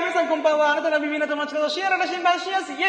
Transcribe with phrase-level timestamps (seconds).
[0.00, 0.72] 皆さんこんばんは。
[0.72, 2.82] あなたの耳の友達のシアラの新版シアス、イェイ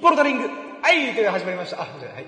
[0.00, 0.48] ボルダリング。
[0.80, 1.82] はい、というで始まりました。
[1.82, 2.26] あ、はい。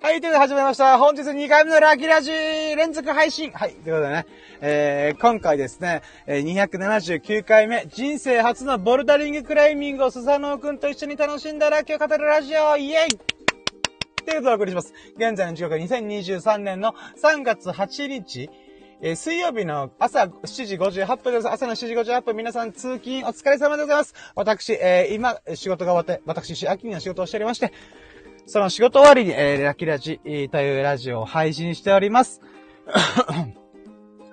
[0.00, 0.96] はい、ということで始まりました。
[0.96, 3.50] 本日2回目のラッキーラジー連続配信。
[3.50, 4.26] はい、ということでね、
[4.60, 13.32] えー、今回ですね、え、279回目、人生初のボルダリングクライミングをスサノオくんと一緒に楽しんだラッキーを語るラジオ、イェイ
[14.24, 14.94] ということでお送りします。
[15.16, 18.48] 現在の時刻は2023年の3月8日、
[19.04, 21.50] えー、水曜日の朝7時58分です。
[21.50, 24.14] 朝の7時58分、皆さん通勤お疲れ様でございます。
[24.36, 27.72] 私、えー、今、仕事が終わって、私、秋には仕事をしておりまして、
[28.46, 32.40] その仕事終わりに、えー、ラキラジ、というラジオを配信しております。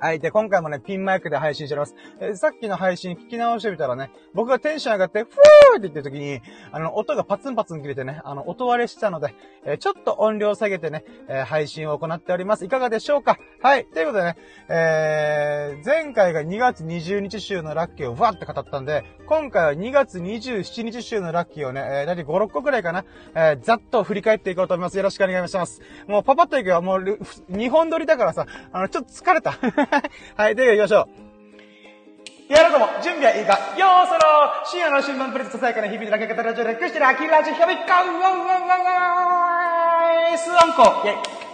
[0.01, 0.19] はい。
[0.19, 1.95] で、今回もね、ピンマイクで配信しております。
[2.21, 5.29] え、さっきの配信聞き直してみたらね、僕がテンション上がって、ふーっ
[5.75, 6.41] て言ってる時に、
[6.71, 9.35] あの、音がパツンパツン切れてね、あの、音割れしたので、
[9.65, 12.63] え、ちょっと音量下げてね、え、配信を行っております。
[12.63, 13.37] いかがでしょうか？
[13.61, 13.85] はい。
[13.87, 14.37] ということでね、
[14.69, 23.03] えー、前回が2月20日週のラッキーをわーって語ったんで、今回は2月27日週のラッキーをね、えー、だいたい5、6個くらいかな、
[23.35, 24.95] えー、ざっと振り返っていこうと思います。
[24.97, 25.81] よろしくお願いします。
[26.07, 26.81] もうパパッといくよ。
[26.81, 26.99] もう、
[27.51, 29.57] 2本撮りだからさ、あの、ちょっと疲れた。
[30.35, 32.53] はい、では行きましょう。
[32.53, 34.19] やろうとも、準備はいいかよーそろ
[34.65, 38.57] 深夜の新聞プレゼントさやかな日々でラケ方ラジオレックしてる秋ラジオひょびっかうわうわうわ
[40.31, 41.49] うわスアンコイェイ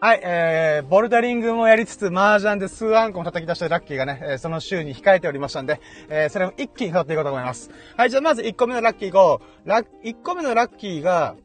[0.00, 7.70] はい、えー、ボルダリングもやりつつ、麻雀で数アンコも叩き出したラッキーがね、えー、その週に控えておりましたんで、えー、それも一気に語っていこうと思います。
[7.96, 9.68] はい、じゃあまず1個目のラッキー行こう。
[9.68, 11.36] ラ1個目のラッキーが、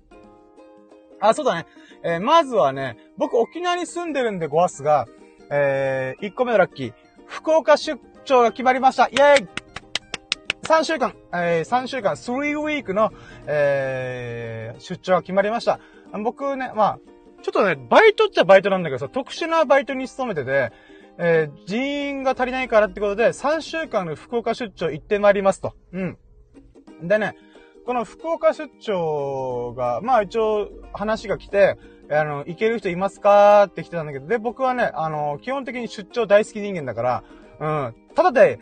[1.21, 1.67] あ、そうだね。
[2.03, 5.07] えー、まずはね、僕沖縄に住んでるんでごわすが、
[5.49, 6.93] えー、1個目のラッキー、
[7.25, 9.47] 福岡出張が決まりましたイェーイ
[10.63, 13.11] !3 週間、えー、3週間、3ウィークの、
[13.47, 15.79] えー、出張が決まりました。
[16.23, 16.99] 僕ね、まあ、
[17.41, 20.71] ちょっとね、バイトっちゃバイトなんだけどさ、特殊なバイトに勤めてて、
[21.17, 25.73] えー、人員が足りないからってことで、3週間の福岡出張行ってまいりますと。
[25.91, 26.17] うん。
[27.03, 27.35] でね、
[27.85, 31.77] この福岡出張が、まあ一応話が来て、
[32.11, 33.65] あの、行ける人いますか？
[33.65, 37.23] って来てたんだけど、で、僕はね、あの、基本的に出張大好き人間だから、
[37.59, 38.59] うん、ただで、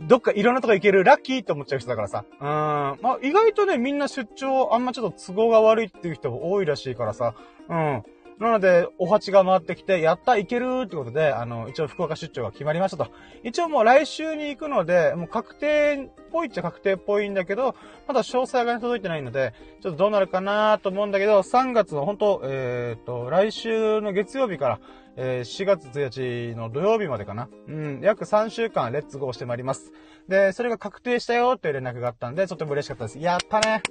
[0.00, 2.24] どっかいろんなとこ行けるラッキーって思っちゃう人だからさ。
[2.40, 2.46] うん。
[2.46, 7.34] まあ、意外とね、みんな出張あんまちょっと都合が悪いっていう人も多いらしいからさ。
[7.68, 8.02] うん。
[8.42, 13.10] なので、お鉢が回ってきて、やった、いけるってことで、あの、一応福岡出張が決まりましたと。
[13.44, 17.74] 一応もう来週に行くので、もう確定っぽいっちゃ確定っぽいんだけど、
[18.08, 24.80] まだ詳細が届いてないので、ちょっとどうなるかなと思うんだけど、3月の本当えっ、ー、と、来週の月曜日から、
[25.16, 27.48] えー、4月1日の土曜日までかな。
[27.68, 29.92] うん、約3週間レッツゴーしてまいります。
[30.28, 33.18] で、それが確定したよっていう連絡があったんで、ちょっと嬉しかったです。
[33.18, 33.82] やったね。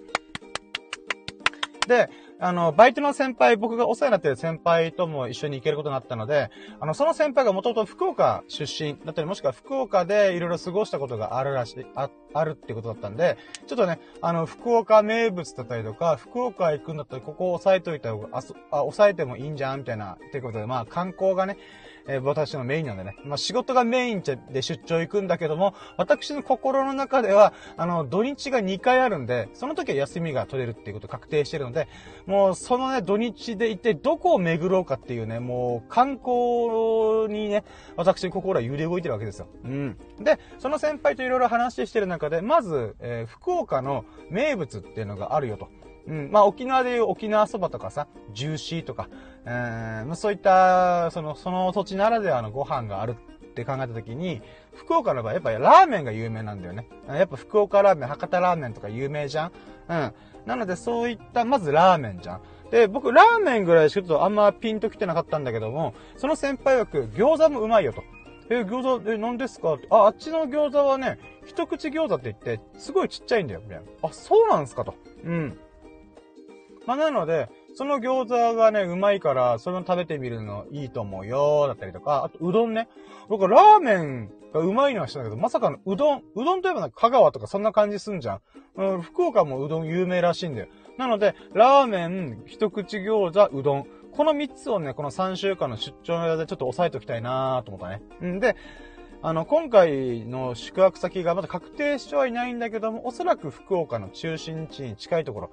[1.87, 2.09] で、
[2.43, 13.37] あの、バイトの先輩、僕がお世話になってる先輩とも一緒に行けることになったので、あの、その先輩がもともと福岡出身だったり、もしくは福岡でいろいろ過ごしたことがあるらしい、あ、あるってことだったんで、
[13.67, 18.41] ちょっとね、あの、福岡名物だったりとか、福岡行くんだったらここを押さえといた方が、あ、
[18.71, 21.57] あ押さえてもいいんじゃんみたいな、っていうことで、まあ、観光がね、
[22.07, 23.15] えー、私のメインなんでね。
[23.23, 31.87] まあ、仕事がメインで出張行くんだけども、私の心の中では、あの、土日が2回あるんで、その時は休みが取れるっていうこと確定してるので、
[32.25, 37.63] もう、そのね、土日で行ってどこを巡ろうかっていうね、もう、観光にね、
[37.95, 39.47] 私の心は揺れ動いてるわけですよ。
[39.63, 39.97] うん。
[40.19, 45.67] で、その先輩といろいろ話してる中で、まず、えー、福岡の名物っていうのがあるよと。
[46.07, 46.29] うん。
[46.31, 49.09] まあ、沖縄でいう沖縄そばとかさ、ジューシーとか、
[49.45, 54.41] えー、まあ、そういった、その、その土地ならではのご飯があるって考えたときに、
[54.73, 56.87] 福岡の場合、やっぱラーメンが有名なんだよね。
[57.07, 59.51] やっぱ福岡ラーメン、博多ラーメンとか有名じゃん
[59.89, 60.13] うん。
[60.45, 62.41] なので、そういった、まずラーメンじゃん。
[62.71, 68.01] で、僕、ラーメンぐらいしかちょっとあんまピンと来てなかったんだけども、その先輩枠、餃子もうまいよと。
[68.49, 69.75] え、餃子、え、何ですか？
[69.75, 69.87] って。
[69.89, 73.83] あ、あっちの餃子はね、一口餃子って言って、すごいちっちゃいんだよ、みたいな。
[74.01, 74.93] あ、そうなんすかと。
[75.23, 75.59] うん。
[76.85, 82.87] まあ、なので、その餃子がね、うまいから、それを食べてみるのいいと思うよ、だったりとか、あと、うどんね。
[83.29, 88.41] 僕、ラーメンがうまいのは知ったけど、まさかのうどん、うどんといえば香川とかそんな感じすんじゃん。
[88.75, 90.67] うん、福岡もうどん有名らしいんだよ。
[90.97, 93.87] なので、ラーメン、一口餃子、うどん。
[94.11, 98.01] この3つをね、この3週間の出張の間でちょっと押さえておきたいなと思ったね。
[98.29, 98.57] んで、
[99.23, 105.51] あの、今回の宿泊先がまだ確定してはいないんだけども、おそらく福岡の中心地に近いところ、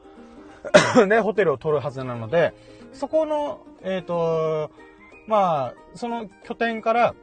[1.07, 2.55] ね、ホテルを取るはずなので、
[2.93, 4.71] そこの、えっ、ー、と、
[5.27, 7.15] まあ、その拠点から、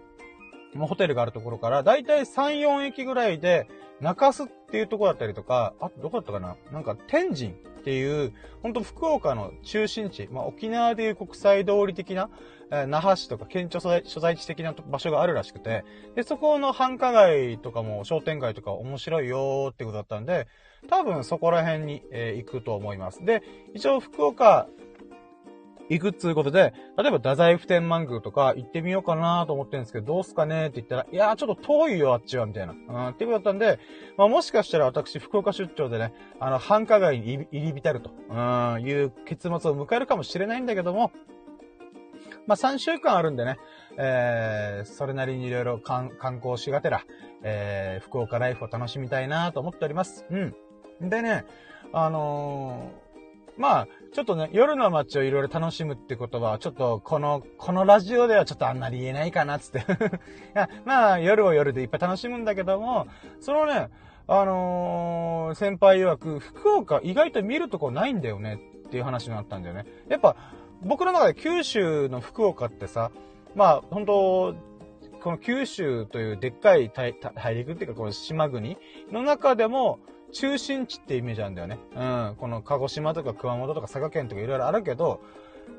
[0.73, 3.67] もうホテルがあるところから、だいたい3、4駅ぐらいで、
[4.01, 6.57] 中洲っていうとこだったりとか、あどこだったかな？
[6.71, 7.53] なんか天神っ
[7.85, 12.29] ていう、ほんと福岡の中心地、まあ沖縄でいう国際通り的な、
[12.71, 15.85] えー那覇市とか県庁所在所在地的な場所があるらしくて、
[16.15, 20.47] で、そこの繁華街とかも商店街とか面白いよーってことだったんで、
[20.87, 23.23] 多分そこら辺に、えー行くと思います。
[23.23, 23.43] で、
[23.73, 24.67] 一応福岡
[25.89, 30.67] 行くっつうことで、例えば太宰府天満宮とか行ってみようかなと思ってるんですけど、どうすかね？
[30.67, 32.73] って言ったら、いやーちょっと遠いよ、あっちは、みたいな。
[32.73, 33.79] うん、っていうことだったんで、
[34.17, 41.11] まあもしかしたら私、福岡出張でね、あの、繁華街に入り浸ると、うん、いう結末を迎えるかもしれないんだけども、
[42.47, 43.57] まあ3週間あるんでね、
[43.97, 46.11] えー、それなりにいろいろ観
[46.41, 47.03] 光しがてら、
[47.43, 50.25] えー、福岡ライフを楽しみたいなと思っております。
[50.31, 50.55] うん。
[51.01, 51.45] でね、
[51.93, 53.05] あのー
[53.57, 59.79] まあ、ちょっとね、夜の街をいろいろ楽しむってことは、ちょっとこの、このラジオではちょっとあんまり言えないかな、つって。
[59.79, 59.83] い
[60.53, 63.07] や、まあ、夜を夜でいっぱい楽しむんだけども、
[63.39, 63.89] そのね、
[64.27, 69.85] あのー先輩曰く、福岡意外と見るとこないんだよねっていう話になったんだよね。
[70.09, 70.35] やっぱ、
[70.81, 73.11] 僕の中で九州の福岡ってさ、
[73.55, 74.55] まあ、本当
[75.21, 78.77] この九州というでっかい大大陸っていうか、この島国
[79.11, 79.99] の中でも、
[80.35, 81.79] 中心地ってイメージなんだよね。
[81.95, 82.35] うん。
[82.37, 85.21] この鹿児島とか熊本とか佐賀県とかいろいろあるけど、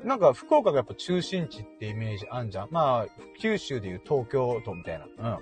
[0.03, 2.67] なんか福岡がやっぱ中心地ってイメージあんじゃん。
[2.71, 5.05] まあ、九州でいう東京都みたいな。
[5.05, 5.35] うん。
[5.35, 5.39] っ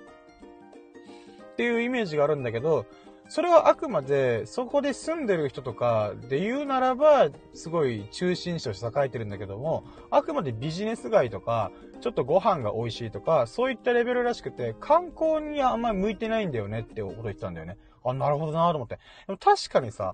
[1.55, 2.85] ていうイメージがあるんだけど、
[3.29, 11.71] それはあくまで、そこで住んでる人とかで言うならば、すごい中心地として栄えてるんだけども、あくまでビジネス街とか、
[12.01, 17.77] ちょっとご飯が美味しいとか、そういったレベルらしくて、観光にあんまり向いてないんだよねってこと言ってたんだよね。
[18.11, 18.99] あ、なるほどなと思って。
[19.27, 20.13] でも確かにさ、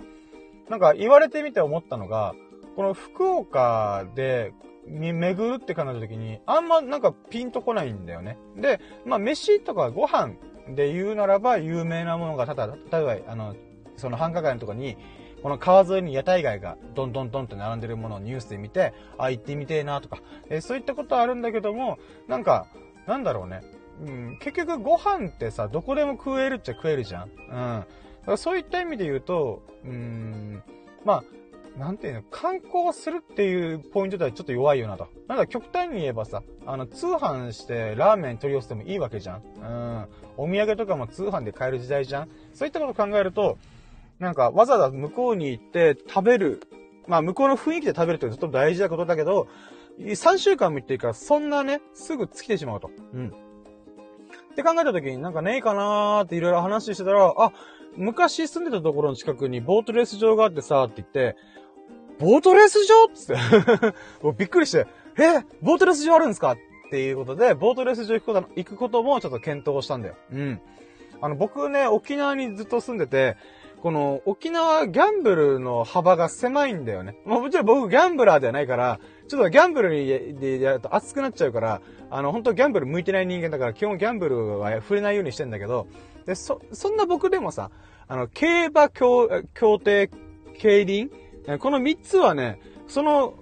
[0.69, 2.33] なんか言われてみて思ったのが、
[2.75, 4.53] この福岡で、
[4.87, 8.37] に巡るって考えた時に、あんまなんかピンとこないんだよね。
[8.55, 10.33] で、まあ飯とかご飯
[10.75, 13.55] で言うならば有名なものが、ただ、例えば、あの、
[13.95, 14.97] その繁華街のとこに、
[15.43, 21.97] この川沿いに屋台街がどんどんどんって並んでるものをニュースで見て、あ、行ってみてえなとか、えーそういったことはあるんだけども、
[22.27, 22.67] なんか、
[23.07, 23.61] なんだろうね。
[24.01, 27.29] うん、結局ご飯ってさ、どこでも食えるっちゃ食えるじゃん。
[27.29, 27.29] うん。
[27.51, 27.55] だ
[28.25, 30.63] からそういった意味で言うと、うん、
[31.05, 31.23] まあ、
[31.79, 35.07] なんていうの、観光するっていうポイントではちょっと弱いよなと。
[35.27, 39.41] なんか極端に言えばさ、あの、通販してラーメン取り寄せてもいいわけじゃん。
[39.61, 40.07] うん。
[40.37, 42.29] お土産とかも通販で買える時代じゃん。
[42.53, 43.57] そういったことを考えると、
[44.19, 46.61] なんかわざわざ向こうに行って食べる。
[47.07, 49.47] まあ向こうの雰囲気で食べるってとても大事なことだけど、
[49.97, 52.91] 3週間も行ってるからそんなね、すぐ尽きてしまうと。
[53.13, 53.33] うん。
[54.51, 57.51] って考えた時になんかねえかなーっていろいろ話してたら、あ、
[57.95, 61.35] 昔住んでたところの近くにボートレース場があってさ、って言って、
[62.19, 63.93] ボートレース場つって。
[64.21, 64.85] もうびっくりして、
[65.17, 66.57] えボートレース場あるんですかっ
[66.91, 70.15] ていうことで、ボートレース場行くこと、行くこともちょっと検討したんだよ。
[70.31, 70.61] うん。
[71.21, 73.37] あの、僕ね、沖縄にずっと住んでて、
[73.81, 77.15] この沖縄ギャンブルの幅が狭いんだよね。
[77.25, 78.99] まあもちろん僕ギャンブラーではないから、
[79.31, 79.91] ちょっとギャンブル
[80.41, 85.87] でやると熱くなっちゃうから、あの、本当ギャンブル向いてない人間だから基本ギャンブルは触れないようにしてんだけど、
[86.25, 87.71] で、そ、そんな僕でもさ、
[88.09, 90.09] あの、競馬協、協定、
[90.57, 91.09] 競輪
[91.59, 93.35] この3つはね、その、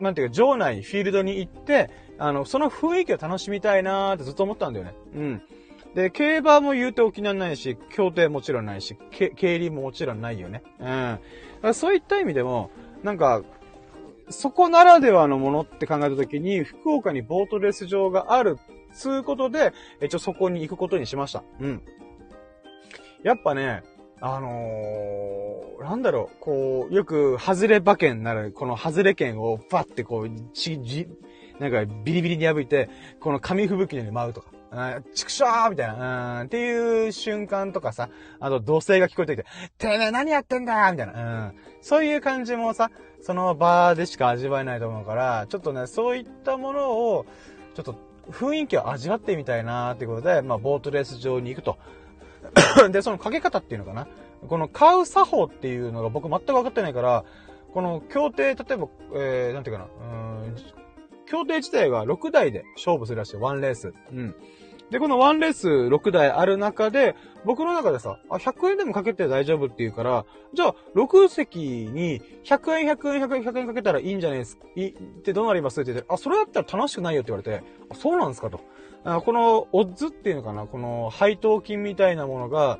[0.00, 4.94] なんていうか、場内、フィールドに行って、あの、その雰囲気を楽しみたいなーってずっと思ったんだよね。
[5.14, 5.42] うん。
[5.94, 10.62] で、競馬も言うて沖縄ないし、協定もちろんないし、競輪ももちろんないよね。
[11.62, 11.74] うん。
[11.74, 12.70] そういった意味でも、
[13.02, 13.42] なんか、
[14.28, 18.58] そこならではのものって考えたときに、福岡にボートレース場がある、
[18.92, 21.42] つうことで、一応そこに行くことにしました。
[21.60, 21.82] うん。
[23.22, 23.82] やっぱね、
[24.20, 31.08] あのー、なんだろう、こう、よく、外れ馬券なる、この外れ券をバッてこう、ち、じ、
[31.58, 32.88] なんかビリビリに破いて、
[33.20, 38.08] この紙吹雪のように舞うとか、あーチクショーみたいな、うん、っていう瞬間とかさ、
[38.40, 39.44] あと、同性が聞こえてきて、
[39.76, 41.12] てめえ何やってんだみたいな、
[41.46, 41.54] うん。
[41.80, 42.90] そういう感じもさ、
[43.22, 47.26] その場でしか味わえないと思うから、ちょっとね、そういったものを、
[47.74, 47.94] ちょっと、
[48.30, 51.76] 雰囲気を味わってみたいなってことで、まあ、ボートレース場に行くと。
[52.90, 54.06] で、そのかけ方っていうのかな。
[54.48, 57.24] この買う作法っていうのが僕全く分かってないから、
[57.72, 60.56] この協定、例えば、えー、なんていうかな、うーん、
[61.26, 63.36] 協定自体が6台で勝負するらしい。
[63.36, 63.94] ワンレース。
[64.12, 64.34] うん。
[64.92, 78.60] で、このワンレース6台ある中で、僕の中でさ、あ、100円でもかけて大丈夫って言うから、じゃあ、6席に100円、100円、100円、100円かけたらいいんじゃないですか、いってどうなりますって言って、あ、それだったら楽しくないよって言われて、あ、そうなんですかと。
[79.04, 82.78] あこの、オッズっていうのかな、この配当金みたいなものが、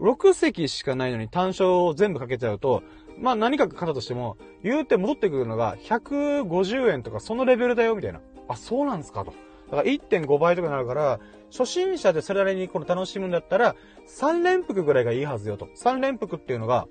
[0.00, 2.82] 6席しかないのに単勝を全部かけちゃうと、
[3.18, 8.20] まあ何か勝ったとしても、言うて戻ってくるのが150円とかそのレベルだよ、みたいな。
[8.48, 9.32] あ、そうなんですかと。
[9.70, 13.76] だから1.5倍とかになるから、初心者でそれなりにこの楽しむんだったら、
[14.08, 15.68] 3連複ぐらいがいいはずよと。
[15.76, 16.88] 3連複っていうのが、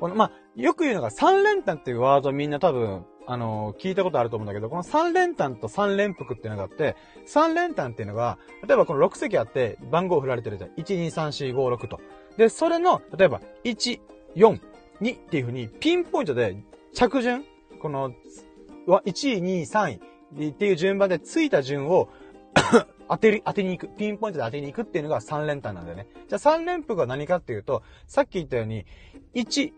[0.00, 6.96] この、まあ、よく言うのが3連単っていうワードみんな多分、あのー、聞いたことあると思うんだけど、この3連単と3連複っていうのがあって、
[7.28, 10.70] 3連単っていうのが、例えばこの6席あって番号振られてるじゃん。
[10.70, 12.00] 1、2、3、4、5、6と。
[12.38, 14.00] で、それの、例えば、1、
[14.34, 14.60] 4、
[15.02, 16.56] 2っていう風にピンポイントで
[16.94, 17.44] 着順、
[17.80, 18.14] この、1
[18.94, 20.00] 位、2位、3位
[20.34, 22.08] っていう順番でついた順を
[23.08, 23.96] 当てる、当てに行く。
[23.96, 26.06] ピンポイントで当てに行くっていうのが3連単なんだよね。
[26.28, 28.86] じゃあ3連符が何かっていうと、さっき言ったように、
[29.34, 29.72] 1、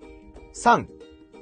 [0.54, 0.86] 3、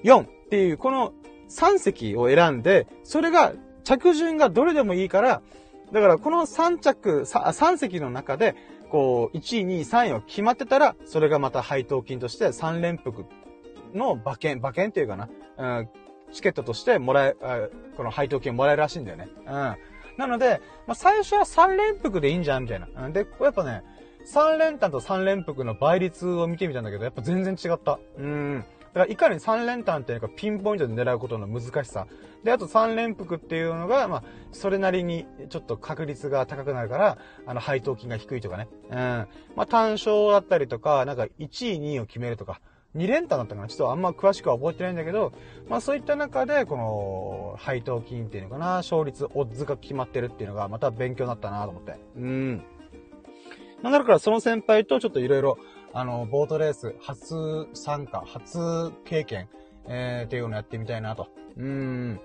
[0.05, 1.13] 4っていう、この
[1.49, 3.53] 3席を選んで、それが、
[3.83, 5.43] 着順がどれでもいいから、
[5.93, 8.55] だからこの3着、3席の中で、
[8.91, 13.25] こう、1、2、3位を決まってたら、それがまた配当金として3連複
[13.95, 15.89] の馬券、馬券っていうかな、うん、
[16.33, 17.37] チケットとしてもらえ、
[17.97, 19.29] この配当金もらえるらしいんだよね。
[19.47, 19.77] うん。
[20.19, 22.89] なので、まあ、最初は3連複でいいんじゃんみたいな。
[23.07, 23.83] うんで、やっぱね、
[24.33, 27.99] 3連単と3連複の倍率を見てみたんだけど、やっぱ全然違った。
[28.19, 28.65] うん。
[28.93, 32.07] だからいかに3連単っていうかピンポイントで狙うことの難しさ。
[32.45, 38.69] で、あと3連複っていうのが、まあ、それなりにちょっと確率が高くなるから、あの、配当金が低いとかね。
[38.91, 38.97] うん。
[38.97, 42.61] まあ、単勝だったりとか、なんか1位、2位を決めるとか。
[42.97, 45.33] 2連単だったかなちょっとあんま詳しくは覚えてないんだけど、
[45.69, 51.97] まあそういった中で、この、配当金っていうのかな、勝率、オッズが決まってるっていうのが、また勉強になったなと思って。
[52.17, 52.63] うん。
[53.83, 55.59] なんだからその先輩とちょっといろいろ、
[55.93, 59.49] あの、ボートレース、初参加、初経験、
[59.89, 61.29] えー、っていうのをやってみたいなと。
[61.57, 62.21] うん。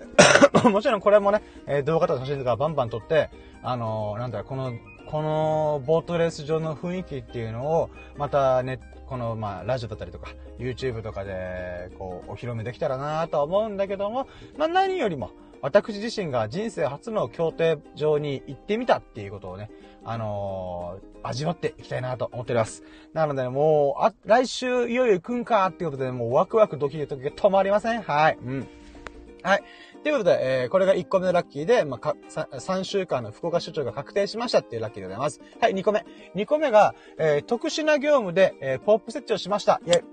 [0.70, 3.30] もちろんこれもね、えー、動画とか写真とかバンバン撮って、
[3.62, 4.72] あのー、なんだろ、この、
[5.06, 8.80] このボートレース上の雰囲気っていうのを、またね、
[9.12, 14.26] この、まあ、ラジオだったりとか、YouTube とかで、こう、お披露目できたらなと思うんだけども、
[14.56, 19.70] まあ、何よりも、私自身が人生初の協定場に行ってみたっていうことをね、
[20.02, 22.84] あのー、味わっていきたいなと思っております。
[23.12, 28.00] なので、もう、あ、来週いよいよ行くんかっていうことで、もうワクワクドキドキが止まりません？
[28.00, 28.38] はい。
[28.42, 28.66] うん。
[29.42, 29.62] はい。
[30.02, 35.40] ということで、えー、これが1個目のラッキーで、まあ、か、3週間の福岡出張が確定しましたっていうラッキーでございます。
[35.60, 36.04] はい、2個目。
[36.34, 39.80] 2個目が、えー、特殊な業務で、えー、ポップ設置をしました。
[39.86, 40.04] イェイ。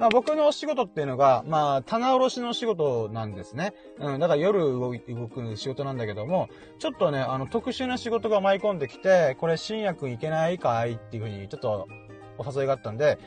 [0.00, 3.74] まあ僕のお仕事っていうのが、まあ棚卸しの仕事なんですね。
[3.98, 4.90] うん、だから夜動
[5.28, 11.86] く仕事なんだけども、ちょっとね、あの特殊な仕事が舞い込んできて、これ深夜くんいけないかいっていうふうにちょっと
[12.38, 13.18] お誘いがあったんで、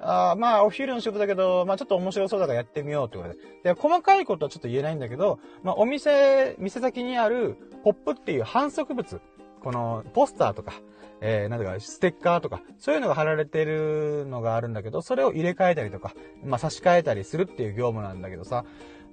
[0.00, 3.36] あまあ、お昼の仕事だけど、まあちょっと面白そうだからやってみようってことで。
[3.64, 9.20] で、細かいことはちょっと言えないんだけど、まあお店、店先にあるポップっていう反則物、
[9.60, 10.72] このポスターとか、
[11.20, 16.14] えー、なんだか、ステッカーとか、そういうのが貼られてるのがあるんだけど、それを入れ替えたりとか、
[16.44, 18.64] まあ、差し替えたりするっていう業務なんだけどさ、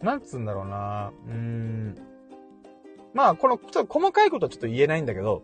[0.02, 1.96] なんつうんだろうなうーん。
[3.14, 5.42] まあ、この、ちょっと細かいことはちょっと言えないんだけど、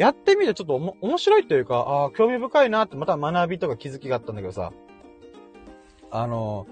[0.00, 4.72] やってみてちょっとおも面白いというか、ああ、興味深いなってまた学びとか気づきがあったんだけどさ、
[6.10, 6.66] あの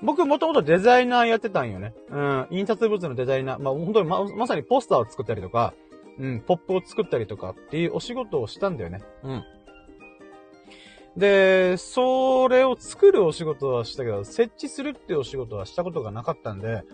[0.00, 1.92] 僕もともとデザイナーやってたんよね。
[2.08, 2.46] うん。
[2.50, 3.58] 印刷物のデザイナー。
[3.60, 5.74] まあ、本当にま、まさにポスターを作ったりとか、
[6.20, 9.02] うん、ポップを作ったりとかっていうお仕事をしたんだよね。
[9.24, 9.44] うん。
[11.16, 16.84] で、それを作るお仕事はしたけど、設置するっていうお仕事はしたことがなかったんで、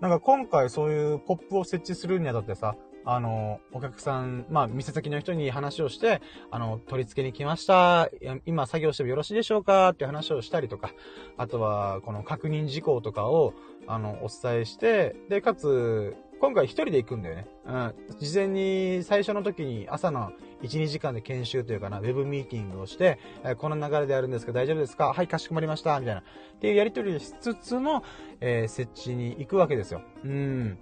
[0.00, 2.76] なんか今回そういうポップを設置するにあたってさ、
[3.10, 8.10] あの、お客さん、まあ、店先の人に話をして、あの、取り付けに来ました。
[8.44, 9.88] 今作業してもよろしいでしょうか？
[9.90, 10.90] っていう話をしたりとか、
[11.38, 13.54] あとは、この確認事項とかを、
[13.86, 17.46] あの、お伝えして、で、かつ、今回一人で行くんだよね。
[17.64, 17.94] うん。
[18.18, 20.30] 事前に最初の時に朝の
[20.62, 25.14] 1、2時間で研修というかな、ウェブミーティングをして、え、この流れでやるんですけど大丈夫ですか？
[25.14, 25.98] はい、かしこまりました。
[25.98, 26.20] みたいな。
[26.20, 26.24] っ
[26.60, 28.04] ていうやりとりをしつつの、
[28.40, 30.02] えー、設置に行くわけですよ。
[30.24, 30.78] うん。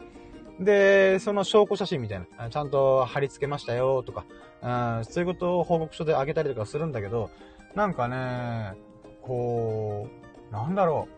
[0.60, 4.24] で、その証拠写真みたいな、ちゃんと貼り付けましたよとか、
[4.62, 7.30] うん、そういうことを報告書であげたりとかするんだけど、
[7.74, 8.74] なんかね、
[9.22, 10.08] こ
[10.50, 11.08] う、なんだろ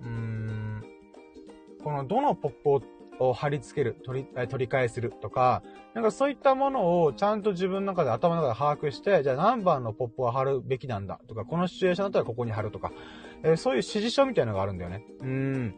[0.00, 0.04] う。
[0.04, 0.84] うーん、
[1.84, 2.86] このどのポップ
[3.18, 5.62] を貼り付ける、取り、取り替えするとか、
[5.94, 12.92] なんかそういったものをちゃんと自分の中で頭の中で把握して、じゃあ何番のポップを貼るべきなんだとか、このシチュエーションだったらここに貼るとか、
[13.42, 15.04] えー、そういう指示書みたいなのがあるんだよね。
[15.20, 15.74] うん。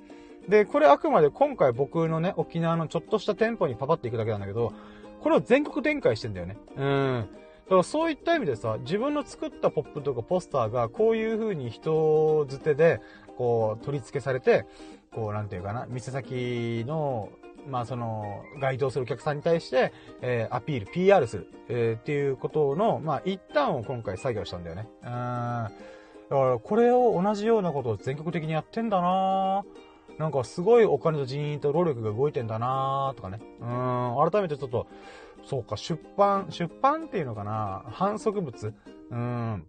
[0.49, 4.73] で、これあくまで今回僕のね、沖縄のちょっとした店舗にパパっていくだけなんだけど、
[5.21, 6.57] これを全国展開してんだよね。
[6.77, 7.29] うん。
[7.65, 13.01] だからそういった意味でさ、自分の作ったポップとかポスターがこういう風に人づてで、
[13.39, 14.67] こう取り付けされて、
[15.13, 17.31] こうなんていうかな、店先の
[17.69, 24.89] まあその、該当するお客さんに対して、えー、アピール、PR する、えー、っていうことの、まあ一旦を今回作業したんだよね。
[25.03, 25.09] うん。
[25.09, 29.65] だからこれを同じようなことを全国的にやってんだなぁ
[30.19, 33.41] なんかすごいお金と人員と労力が動いてんだなーとかね。
[33.61, 34.87] うん、改めてちょっと、
[35.45, 38.75] そうか、出版、出版っていうのかな反則物？
[39.11, 39.67] うん。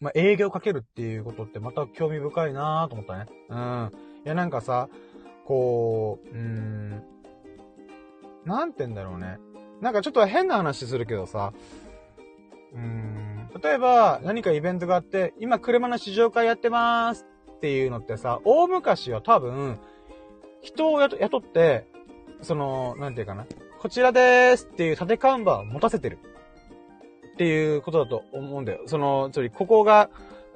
[0.00, 3.26] まあ、営業かけるっていうことってまた興味深いなーと思ったね。
[3.48, 3.90] うん。
[4.24, 4.88] いや、なんかさ、
[5.46, 7.02] こう、うん、
[8.44, 9.38] なんて言うんだろうね。
[9.80, 11.52] なんかちょっと変な話するけどさ、
[12.74, 19.78] うん、例えば何かイベントがあって、今車の試乗会やってまーすっていうのってさ、大昔は多分、
[20.62, 21.86] 人を雇って、
[22.42, 23.46] その、なんていうかな。
[23.78, 26.18] こちらでーすっていう縦看板を持たせてる。
[27.34, 28.82] っていうことだと思うんだよ。
[28.86, 30.10] その、つまり、ここが、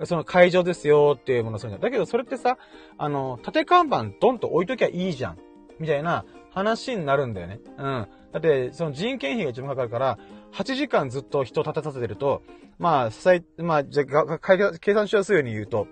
[0.04, 1.78] その会場ですよっていうものするんだ。
[1.78, 2.56] だけどそれってさ、
[2.96, 5.38] あの、縦看板ドンと置いときゃいいじゃん。
[5.78, 7.60] みたいな話になるんだよね。
[7.76, 8.08] うん。
[8.32, 10.18] だって、その人件費が一番かかるから、
[10.52, 12.42] 8時間ずっと人を立てさせてると、
[12.78, 14.38] まあ、最、まあ、じゃあ、
[14.78, 15.86] 計算しやすいように言うと、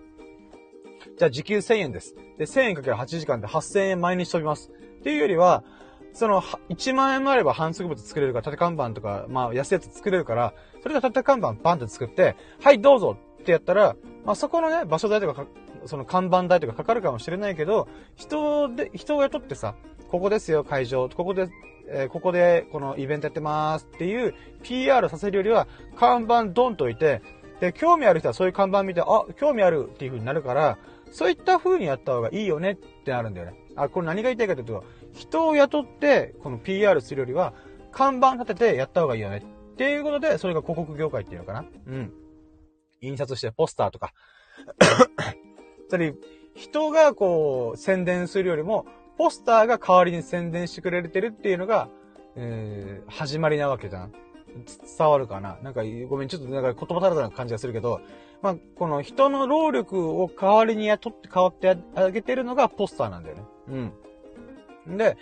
[1.18, 2.14] じゃあ時給1000円です。
[2.38, 4.70] で、1000円かける8時間で8000円毎日飛びます。
[4.70, 5.64] っていうよりは、
[6.12, 15.46] その、1万円もあれば反則物作れるから、縦看板とか、まあ、安いやつ作れるから、それで縦看板バンって作って、はい、どうぞってやったら、まあ、そこのね、場所代とか
[15.86, 19.74] その看板代とかかかるかもしれないけど、人で、人を雇ってさ、
[20.10, 21.08] ここですよ、会場。
[21.08, 21.48] ここで、
[21.88, 27.22] えー、ここで、このイベントやってますっていう PR させるよりは、看板ドンといて、
[27.60, 29.04] で、興味ある人はそういう看板見て、あ、
[29.36, 30.78] 興味あるっていう風になるから、
[31.10, 33.54] そういった風にやった方がいいよねってなるんだよね。
[33.76, 37.54] あ、これ何が言いたいかというと、人を雇って、この PR するよりは、
[37.92, 39.38] 看板立ててやった方がいいよね。
[39.72, 41.64] っていうことで、それが広告業界っていうのかな。
[41.86, 42.12] うん。
[43.00, 44.12] 印刷してポスターとか。
[45.88, 46.14] つまり、
[46.54, 48.86] 人がこう、宣伝するよりも、
[49.16, 51.88] ポスターが代わりに宣伝してくれてるっていうのが、
[52.36, 54.12] えー、始まりなわけじゃん。
[54.98, 58.00] 伝わるかななんか、ごめん、ちょっとなんか言葉足らずな感じがするけど、
[58.40, 63.42] まあ、この人の労力を代わりに雇って変わってあげてるのがポスターなんだよね。
[64.86, 64.96] うん。
[64.96, 65.16] で、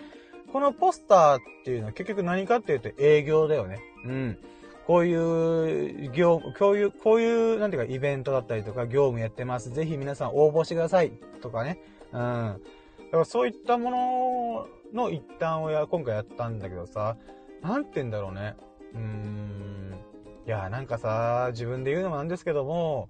[0.53, 3.81] このポスターっていうのは結局何かっていうと営業だよね。
[4.05, 4.39] うん。
[4.87, 9.71] こういう業、こういう、こういう、なんていうか、イベントだったりとか、業務やってます。
[9.71, 11.11] ぜひ皆さん応募してください。
[11.43, 11.81] とかね。
[12.13, 12.19] うん。
[12.19, 17.17] だからそういったものの一端をや、今回やったんだけどさ、
[17.63, 18.55] なんて言うんだろうね。
[18.95, 19.99] うーん。
[20.47, 23.09] いや、なんかさ、自分で言うのもなんですけども、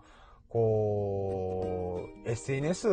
[0.48, 2.88] こう、SNS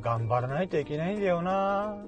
[0.00, 1.98] 頑張らないといけないんだよな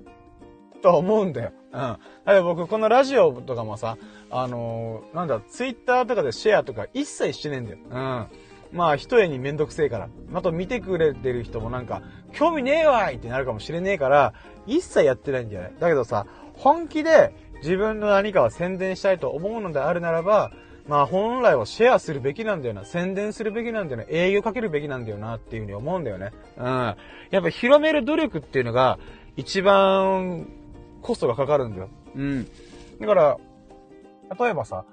[0.83, 1.53] と思うんだよ。
[1.73, 1.79] うん。
[1.81, 3.99] だって僕、このラジオとかもさ、
[4.31, 7.79] あのー、なんだ、ツイッターとかでシェアとか一切してねえんだよ。
[7.90, 8.27] うん。
[8.73, 10.09] まあ、一重にめんどくせえから。
[10.33, 14.33] あと見てくれてる人もなんか、興味ねえわいってなるかもしれねえから、
[14.66, 20.51] 一切やってないんじゃないだけどさ、本気で自分の何かを宣伝したいと思うのであるならば、
[20.87, 22.85] まあ本来はシェアするべきなんだよな。
[22.85, 24.05] 宣伝するべきなんだよな。
[24.09, 26.33] 営業かけるべきなんだよなっていうふうに思うんだよね。
[26.59, 26.64] うん。
[26.64, 26.97] や
[27.40, 28.99] っぱ広める努力っていうのが
[29.37, 30.47] 一番
[31.03, 31.88] コストがかかるんだよ。
[32.14, 32.49] うん。
[33.01, 33.38] だから、
[34.38, 34.85] 例えばさ、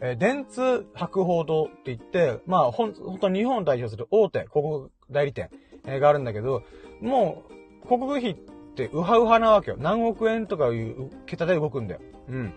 [0.00, 5.50] えー、電通博報堂って言って、まあ、ほん、ほんと日本を代表する大手広告代理店、
[5.84, 6.62] えー、があるんだけど、
[7.00, 7.52] もう、
[7.84, 8.34] 広告費っ
[8.74, 9.76] てウハウハなわけよ。
[9.78, 12.00] 何億円とかいう桁で動くんだよ。
[12.28, 12.52] うん。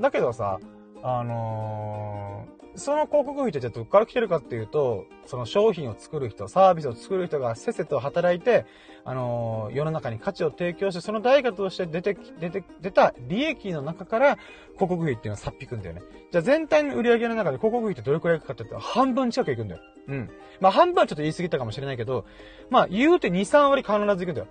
[0.00, 0.60] だけどさ、
[1.08, 8.66] あのー、その広告費ってじゃどっから来てるかっていうと、その商品を作る人、サービスを作る人がせっせと働いて、
[9.04, 14.36] あのー、世の中に価値を提供して、その代価として出て、出て、出た利益の中から
[14.74, 16.02] 広告費っていうのはさっ引くんだよね。
[16.32, 19.82] じゃあ全体の売り上げの中で広告費ってどれくらいかかって言ったら半分近くいくんだよ。
[20.08, 20.30] うん。
[20.58, 22.24] まあ半分はちょっと言い過ぎたかもしれないけど、
[22.68, 24.48] まあ言うて2、3割必ずいくんだよ。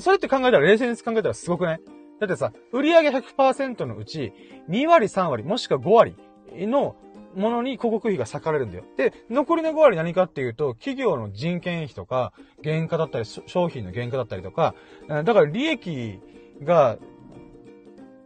[0.00, 1.80] それって考えたら、冷静に考えたらすごくない？
[2.20, 4.32] だってさ、売上100%のうち、
[4.68, 6.16] 2割、3割、もしくは5割
[6.52, 6.96] の
[7.34, 8.84] ものに広告費が割かれるんだよ。
[8.96, 14.74] で、残りの5割何かっていうと、企業の人件費とか、原価だったり、商品の原価だったりとか、
[15.08, 16.20] だから利益
[16.62, 16.98] が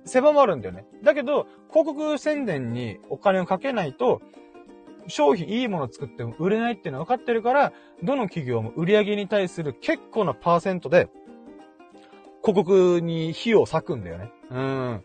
[0.05, 0.85] 狭まるんだよね。
[1.03, 4.21] だけど、広告宣伝にお金をかけないと、
[5.07, 7.73] 商品いいものを作っても売れないっていうのは分かってるから、
[8.03, 11.09] どの企業も売り上げに対する結構なパーセントで、
[12.43, 14.33] 広告に火を割くんだよね。
[14.51, 15.05] うん。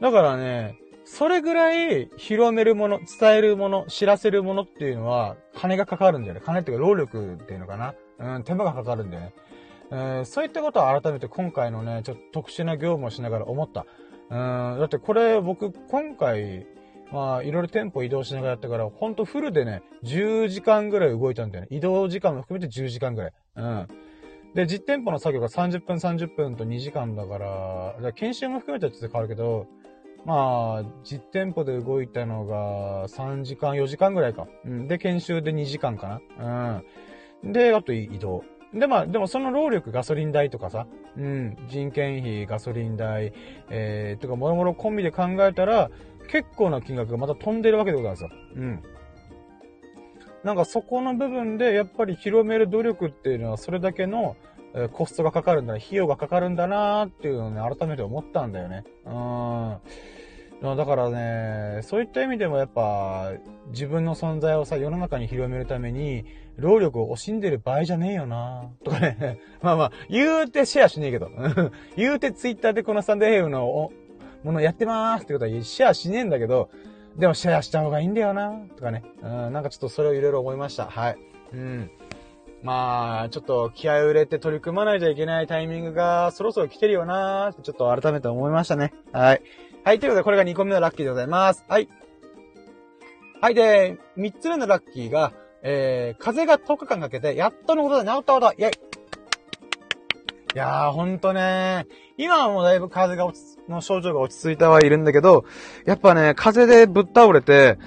[0.00, 6.40] だからね、それぐらい広めるもの、伝えるもの、知らせるものっていうのは、金がかかるんだよね。
[6.44, 7.94] 金っていうか労力っていうのかな。
[8.18, 9.32] うん、手間がかかるんだよね。
[9.90, 13.86] えー、そういったことは改めて今回のね、ちょっと特殊な業務をしながら思った。
[14.30, 16.66] うん、だってこれ僕今回、
[17.12, 21.68] まあ、いろいろ店舗移動しながらやったから、ほんとフルでね、10時間ぐらい動いたんだよね。
[21.70, 23.32] 移動時間も含めて10時間ぐらい。
[23.56, 23.88] うん。
[24.56, 29.66] で、実店舗の作業が30分30分と2時間だから、から研修も含めてちょっと変わるけど、
[30.24, 34.48] まあ、実店舗で動いたのが3時間、4時間ぐらいか。
[34.64, 34.88] うん。
[34.88, 36.82] で、研修で2時間かな。
[37.44, 37.52] うん。
[37.52, 38.44] で、あと移動。
[38.72, 40.86] で、まあ、でもその労力、ガソリン代とかさ、
[41.18, 43.34] うん、人件費、ガソリン代、
[43.68, 45.90] えー、とか、もろもろコンビで考えたら、
[46.30, 48.30] 結構な金額がまた飛んでるわけでございますよ。
[48.54, 48.82] うん。
[50.46, 54.36] なんかそこの部分で、やっぱり広める努力っていうのは、それだけの、
[54.92, 58.84] コストがかかるんだな、費用がかかるんだなーっていうのをね、改めて思ったんだよね。
[59.06, 60.76] うん。
[60.76, 63.32] だからね、そういった意味でもやっぱ、
[63.70, 66.24] 自分の存在をさ、世の中に広めるために、
[66.56, 69.40] 労力を惜しんでる場合じゃねえよなとかね。
[69.62, 71.28] まあまあ、言うてシェアしねえけど。
[71.96, 73.90] 言うてツイッターでこのスタンド FM の
[74.44, 76.70] ものやってまーすってことはシェアしねえんだけど、
[77.18, 79.02] でもシェアした方がいいんだよなとかね。
[79.22, 80.86] うん、なんかちょっとそれをいろいろ思いました。
[80.86, 81.18] はい。
[81.52, 81.90] うん。
[82.62, 88.92] まあ、ちょっと気合を入れて取り組まないといけないタイミングがそろそろ来てるよなーってちょっと改めて思いましたね。
[89.12, 89.42] はい。
[89.84, 91.64] はい、ということで、これが2個目のラッキーでございます。
[91.68, 91.88] はい。
[93.40, 98.72] はい、で、3つ目のラッキーが、えー、風が10日間かけて、やっとのことで治ったことだ、イェイ
[100.56, 105.44] いやー、ほんとね今はもうだいぶ風が落ち、の症状が落ち着いたはいるんだけど、
[105.84, 107.78] やっぱね、風邪でぶっ倒れて、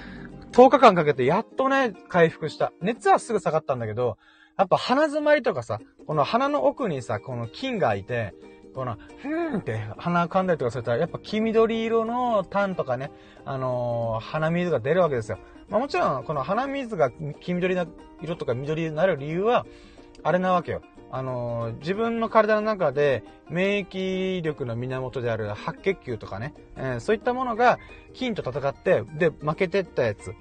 [0.51, 2.73] 10日間かけてやっとね、回復した。
[2.81, 4.17] 熱はすぐ下がったんだけど、
[4.57, 8.33] やっぱ鼻詰まりとかさ、この鼻の奥にさ、この菌がいて、
[8.75, 13.11] この、ふーんって鼻噛んだりとかすると、やっぱ黄緑色の痰とかね、
[13.45, 15.37] あのー、鼻水が出るわけですよ。
[15.69, 17.87] まあもちろん、この鼻水が黄緑な
[18.21, 19.65] 色とか緑になる理由は、
[20.23, 20.81] あれなわけよ。
[21.11, 27.79] あの、自分の体の中で免疫力の源である白血球とかね、えー、そういったものが
[28.13, 30.33] 菌と戦って、で、負けてったやつ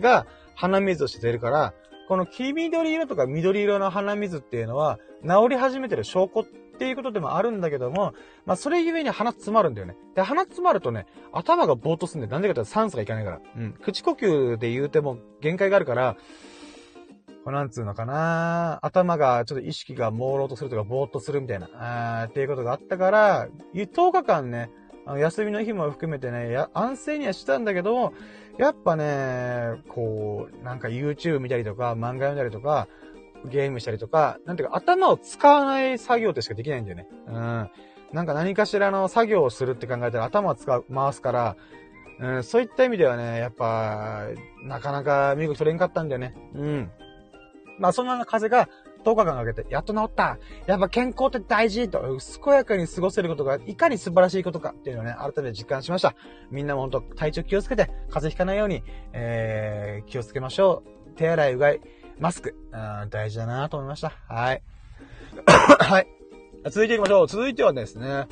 [0.00, 1.74] が鼻水として出るから、
[2.08, 6.44] この黄緑色とか緑色の鼻水っていうのは治り始めてる証拠っ
[6.78, 8.14] ていうことでもあるんだけども、
[8.46, 9.96] まあ、それゆえに鼻詰まるんだよね。
[10.14, 13.40] で、鼻詰まるとね、頭がぼーっとすんで、なんでかって酸素がいかないから。
[13.56, 13.72] うん。
[13.82, 16.16] 口呼吸で言うても限界があるから、
[17.48, 21.70] こなんつうのかな頭がちょっと意識が朦朧とするとかぼーっとするみたいな、
[22.20, 24.70] あっていうことがあったから、10日間ね、
[25.06, 28.12] あの休みの日も含めてね、安静にはしたんだけど、
[28.58, 32.86] やっぱね、こう、なんか YouTube 見たりとか、漫画読んだりとか、
[33.46, 37.08] ゲームしたりとか、なんていうか頭を使わない作業ってしかできないんだよね。
[37.28, 37.70] うん。
[38.12, 41.56] なんか何かしらの作業をするって考えたら頭を使う、回すから、
[42.20, 44.26] うん、そういった意味ではね、やっぱ、
[44.64, 46.34] なかなか身動き取れんかったんだよね。
[46.54, 46.90] うん。
[47.78, 48.68] まあそんな風が
[49.04, 52.00] 10日間かけて、やっと治ったやっぱ健康って大事と、
[52.44, 56.14] 健やかに過ごせることがいかに素晴らしいことかっていうのをね、改めて実感しました。
[56.50, 61.10] みんなも本当体調気をつけて、風邪ひかないように、えー、気をつけましょう。
[61.16, 61.80] 手洗い、うがい、
[62.18, 62.56] マスク、
[63.10, 64.12] 大事だなと思いました。
[64.28, 64.62] はい。
[65.46, 66.06] はい。
[66.64, 67.26] 続いていきましょう。
[67.28, 68.26] 続いてはですね。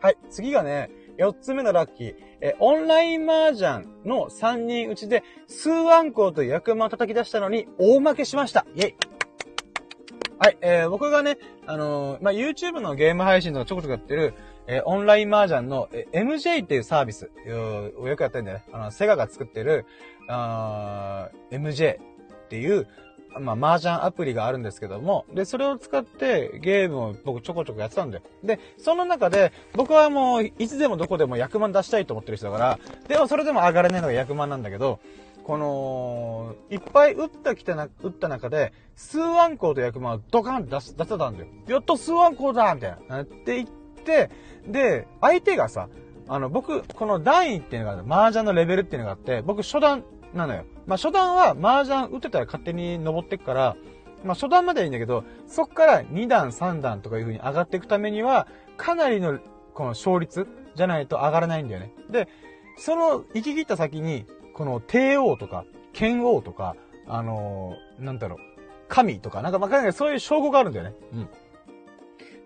[0.00, 0.16] はい。
[0.30, 2.14] 次がね、4つ目のラッキー。
[2.40, 8.64] え、オンライン麻雀の3人うちで、数アンコウという役満を叩き出したのに、大負けしました。
[8.74, 8.94] イェイ。
[10.38, 14.34] はい、えー、僕がね、あのー、まあ、YouTube のゲーム配信とかちょこちょこやってる、
[14.68, 17.32] えー、オンライン麻雀の、え MJ っていうサービス
[18.00, 18.64] をよくやってるんだよね。
[18.72, 19.84] あの、セガが作ってる、
[20.28, 22.86] あ MJ っていう、
[23.38, 28.22] まあ、麻雀アプリがあるんですけども、で、それを使ってゲームを僕ちょこちょこやってたんだよ。
[28.42, 35.00] で、その中で、僕はもう、いつでもどこでも役満出したいと思ってる人だから、でもそれでも上がれないのが役満なんだけど、
[35.44, 41.46] この、いっぱい打ったきたな、打った中で、数アンコウと役満をドカンって出す、出せたんだよ。
[41.66, 43.22] やっと数アンコウだみたいな。
[43.22, 43.68] って言っ
[44.04, 44.30] て、
[44.66, 45.88] で、相手がさ、
[46.28, 50.64] あの、僕、この段位っていうのが、麻雀のレベルっていうのがあって、僕初段なのよ。
[50.88, 53.76] まあ、初段は麻雀打ってたら勝手に登ってくから、
[54.24, 58.48] まあ、初段まではいいんだけど、そっから2段、3段とかいう風に上がっていくためには、
[58.78, 59.38] かなりの、
[59.74, 61.92] この勝率じゃないと上がらないんだよね。
[62.10, 62.26] で、
[62.78, 64.24] その、行き切った先に、
[64.54, 66.74] この帝王とか、剣王とか、
[67.06, 68.38] あのー、なんだろう、
[68.88, 70.94] 神とか、なんかわかんないそういう称号があるんだよね。
[71.12, 71.28] うん。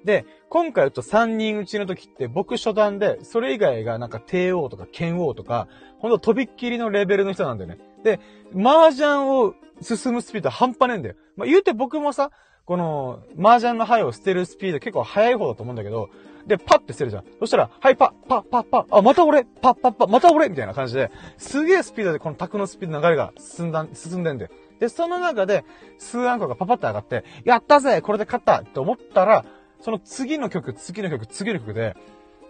[0.05, 7.79] で、今回言うと3人うちの時って僕初段で、それ以外がなんか帝王とか剣王とか、ほんととびっきりのレベルの人なんだよね。
[8.03, 8.21] で、
[8.55, 11.15] 麻雀を進むスピード半端ねえんだよ。
[11.37, 12.31] まあ、言うて僕もさ、
[12.65, 16.11] この、麻雀の牌を捨てるスピード結構速い方だと思うんだけど、
[16.47, 17.25] で、パッて捨てるじゃん。
[17.39, 24.51] そしたら、はい、パッ、パッ、パッ、パッ、あ、また俺、パッ、パッ、パッ、また俺みたいな感じで、すげえスピードでこの卓のスピード流れが進んだ、進んでんだよ。
[24.81, 25.65] で、その中で、
[25.99, 29.45] 数アンコがパパッと上がって、やったぜこれで勝ったって思ったら、
[29.83, 31.97] その次の曲、次の曲、次の曲で、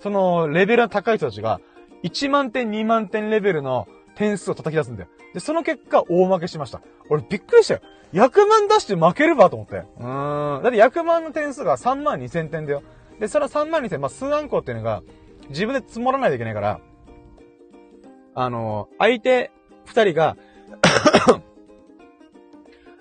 [0.00, 1.60] そのレベルの高い人たちが、
[2.04, 5.08] 1万点、2万点レベルの点数を叩き出すんだよ。
[5.32, 6.82] で、その結果、大負けしました。
[7.08, 7.80] 俺びっくりしたよ。
[8.12, 9.76] 100万出して負けるばと思って。
[9.76, 10.62] うーん。
[10.62, 12.82] だって100万の点数が3万2千点だよ。
[13.18, 15.02] で、それは3万2千、まあ、数アンコっていうのが、
[15.48, 16.80] 自分で積もらないといけないから、
[18.34, 19.50] あの、相手
[19.86, 20.36] 2人が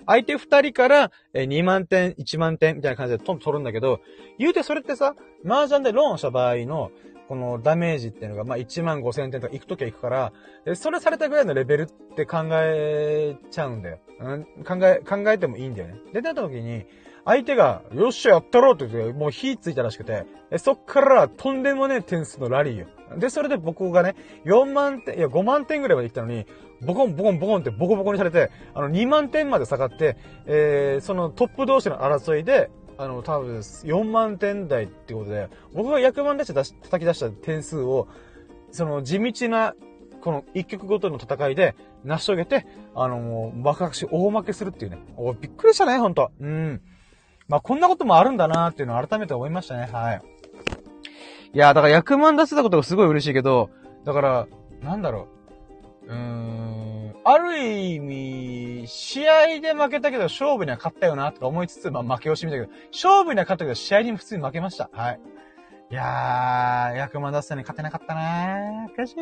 [0.06, 4.00] 相手二人から、え2万点、1万点みたいな感じでトン取るんだけど、
[4.38, 6.90] 言うてそれってさ、麻雀でローンした場合の、
[7.28, 10.32] このダメージっていうのが、まあ、1万5千点とか行くときは行くから、
[10.74, 13.98] それされたぐらいのレベルって考えちゃうんだよ。
[14.20, 15.94] うん、考え、考えてもいいんだよね。
[16.12, 16.84] で、出たときに、
[17.24, 20.26] 相手が、よっしゃ、やったろうって言って、もう火ついたらしくて、
[20.58, 22.86] そっからとんでもねえ点数のラリーよ。
[23.18, 26.46] で、それで僕がね、4万点、いや5万点ぐらいまで来たのに、
[26.82, 38.08] ボコンボコンボコンってボコボコにされて、あの2万点まで下がって、えー、そのトップ同士の争いで、あの、多分4万点台ってことで、僕が役満出して出し、叩き出した点数を、
[38.70, 39.74] その地道な、
[40.20, 44.98] この一曲ごとの戦いで成し遂げて、あの、もう、爆し大負けするっていうね。
[45.16, 46.30] おびっくりしたね、ほんと。
[46.40, 46.80] うん。
[47.48, 49.88] まあ、こんなこともあるんだなっていうのを改めて思いましたね。
[49.92, 50.22] はい。
[51.54, 53.70] いや、だから役満出せたことがすごい嬉しいけど、
[54.04, 54.46] だから、
[54.82, 55.28] なんだろ
[56.06, 56.06] う。
[56.06, 64.90] うーん、ある意味、試合で負けたけど勝負には勝ったよなとか思いつつ、まあ負け惜しみだけど、勝負には勝ったけど試合に普通に負けました。
[64.92, 65.20] はい。
[65.90, 68.98] いやー、役満出せたに勝てなかったなー。
[68.98, 69.16] 悔しい。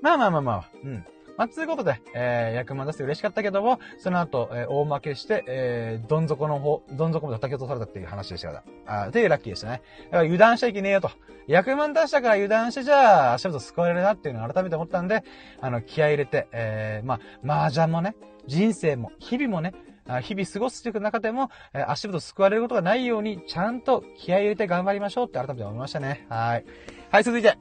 [0.00, 0.70] まあまあまあまあ。
[0.82, 1.04] うん。
[1.38, 9.04] まあ、つうことで、えー、役満出して嬉しかったけども、その後、えー、大負けして、えー、どん底の方、どん底まで叩き落とされたっていう話でしたから。
[9.04, 9.82] あっていうラッキーでしたね。
[10.06, 11.10] だから油断しちゃいけねえよと。
[11.46, 15.22] 役満出したから油断してじゃあ、足元救われるなっていうのを改めて思ったんで、
[15.60, 18.16] あの、気合入れて、えー、まあ、麻雀もね、
[18.48, 19.74] 人生も、日々もね、
[20.22, 26.26] 日々過ごすという中でも、え足元救われることがないように、ちゃんと気合入れて頑張りましょうって改めて思いましたね。
[26.28, 26.64] はい。
[27.10, 27.58] はい、続いて。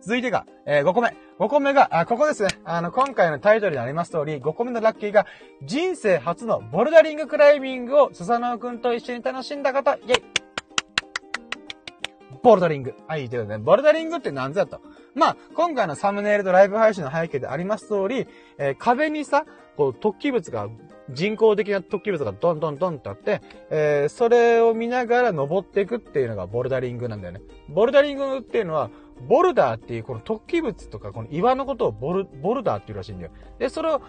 [0.00, 1.27] 続いてが、えー、5個目。
[1.38, 2.48] 5個目が、あ、ここですね。
[2.64, 5.24] あの、今回のタイトルにあります通り、5個目のラッキーが、
[5.62, 10.22] 人生初のボルダリングクライミングを、スサノオくんと一緒に楽しんだ方、イェイ
[12.42, 12.94] ボルダリング。
[13.06, 14.80] はい、ということで、ボルダリングって何ぞやと。
[15.14, 18.26] まあ、今回のサムネイルとライブ配信の背景であります通り、
[18.58, 19.44] えー、壁にさ、
[19.76, 20.68] こう、突起物が、
[21.10, 27.40] 人工的な突起物がドンドンドンってあって、えー、それを見ながら登っていくっていうのがボルダリングなんだよね。
[27.68, 28.90] ボルダリングっていうのは、
[29.26, 33.32] ボルダーっていうこの突起物とかこの岩のことをボル、ボルダーっていうらしいんだよ。
[33.58, 34.00] で、それを、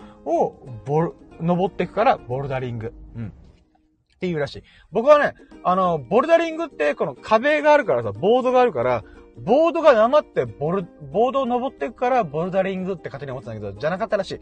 [0.86, 2.94] ボル、登っていくからボルダリング。
[3.16, 3.28] うん。
[3.28, 4.64] っていうらしい。
[4.92, 9.04] 僕はね、あの、ボルダリングってこの壁があるからさ、ボードがあるから、
[9.38, 14.40] ボードがなまってボル、ボードを登っていくからボルダリングって勝手に思ってたんだけど、じゃなかったらしい。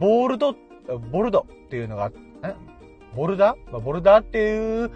[0.00, 0.54] ボールド、
[1.12, 2.10] ボルドっていうのが、
[2.42, 2.54] え？
[3.14, 3.54] ボルダ？
[3.54, 4.90] ー、まあ、ボルダーっていう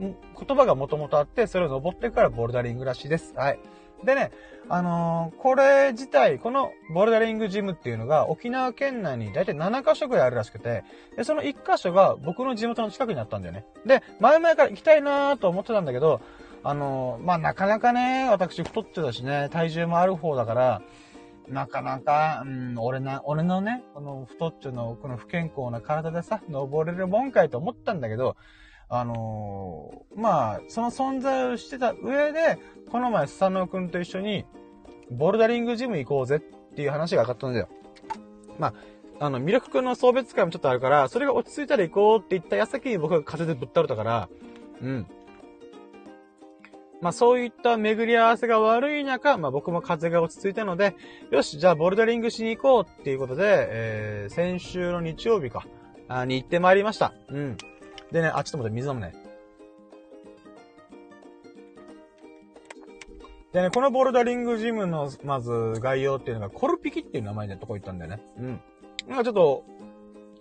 [0.00, 3.34] 言葉がもともとあって、それを登っていくからボルダリングらしいです。
[3.36, 3.60] はい。
[4.06, 4.30] でね、
[4.68, 10.84] あのー、これ自体、このボルダリングジムっていうのが沖縄県内にだいたい7カ所ぐらいあるらしくて、
[11.16, 13.66] で、その1カ所が僕の地元の近くにあったんだよね。
[13.84, 16.20] で、前々から行きたいなーと思ってたんだけど、
[16.62, 20.82] あのー、まあ、なかなかね、私太ってたしね、体重もある方だから、
[21.48, 28.36] なかなか、うん、俺な、俺のね、この太っちょの、この不健康な体でさ、登れるもんかいと思ったんだけど、
[28.88, 32.58] あのー、まあ、その存在をしてた上で、
[32.90, 34.44] この前、スサノオくんと一緒に、
[35.10, 37.68] ボルダリングジム行こうぜっていう話が上がったんだよ。
[38.58, 44.28] まあ、あの、ミルクくんの送別会もちょっとあるから、それが落ち着いたら行こうって言った矢先に僕が風でぶっ倒れたから、
[44.80, 45.06] うん。
[47.00, 50.94] まあそういった巡り合わせが悪い中、まあ僕も風が落ち着いたので、
[51.30, 55.66] よし、じゃあボルダリングしに行こうっていうことで、えー、先週の日曜日か、
[56.08, 57.12] あに行ってまいりました。
[57.28, 57.56] うん。
[58.12, 59.14] でね、あ、ちょっと待って、水飲むね。
[63.52, 68.22] でね、このボルダリングジムの、まず、概要っていうのが、コルピキっていう名前でとこ行ったんだよね。
[68.38, 68.60] うん。
[69.08, 69.64] なんかちょっと、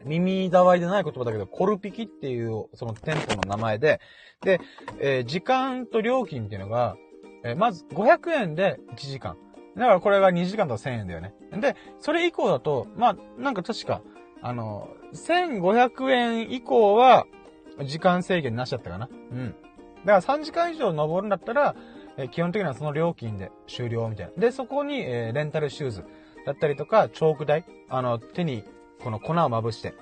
[0.03, 3.99] 耳障りでない言葉だけど、コルピキっていう、その店舗の名前で、
[4.41, 4.59] で、
[4.99, 6.97] えー、時間と料金っていうのが、
[7.43, 9.37] えー、まず500円で1時間。
[9.75, 11.33] だからこれが2時間と1000円だよね。
[11.59, 14.01] で、それ以降だと、まあ、なんか確か、
[14.41, 17.25] あの、1500円以降は、
[17.83, 19.09] 時間制限なしだったかな。
[19.31, 19.55] うん。
[20.05, 21.75] だから3時間以上登るんだったら、
[22.17, 24.33] え基本的にはその料金で終了みたいな。
[24.37, 26.05] で、そこに、えー、レンタルシューズ
[26.45, 28.63] だったりとか、チョーク台、あの、手に
[29.03, 29.93] この粉をまぶして、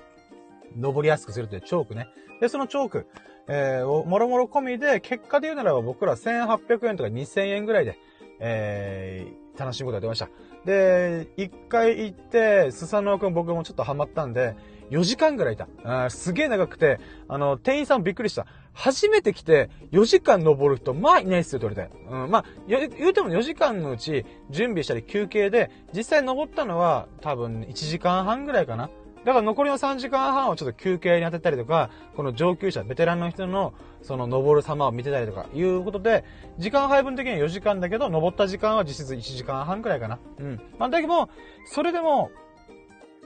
[0.77, 2.07] 登りやすくするというチョークね。
[2.39, 3.07] で、そのチョーク、
[3.47, 7.97] えー、もろもろ込みで、結果で言うならば僕ら1800円とか2000円ぐらいで、
[8.39, 10.29] えー、楽しむことが出ました。
[10.65, 14.55] で、一回行って、スサノオくん僕もちょっとハマったんで、
[14.89, 15.67] 4時間ぐらいいた。
[15.83, 18.45] あすげえ長くて、あの、店員さんびっくりした。
[18.73, 21.95] 初めて来て4時間登る人、まあいないっすよ、と言われて。
[22.09, 28.89] うん、まあ、言うても4時間のうち準備したり休憩で、実際登ったのは多分1時間半ぐらいかな。
[29.25, 36.25] だから残りの3時間半をちょっと休憩に当てたりとか、この上級者、ベテランの人の、その登る様を見てたりとか、いうことで、
[36.57, 40.19] 時間配分的には4時間だけど、登った時間は実質1時間半くらいかな。
[40.39, 40.61] うん。
[40.77, 41.29] まあ、だけども、
[41.65, 42.31] それでも、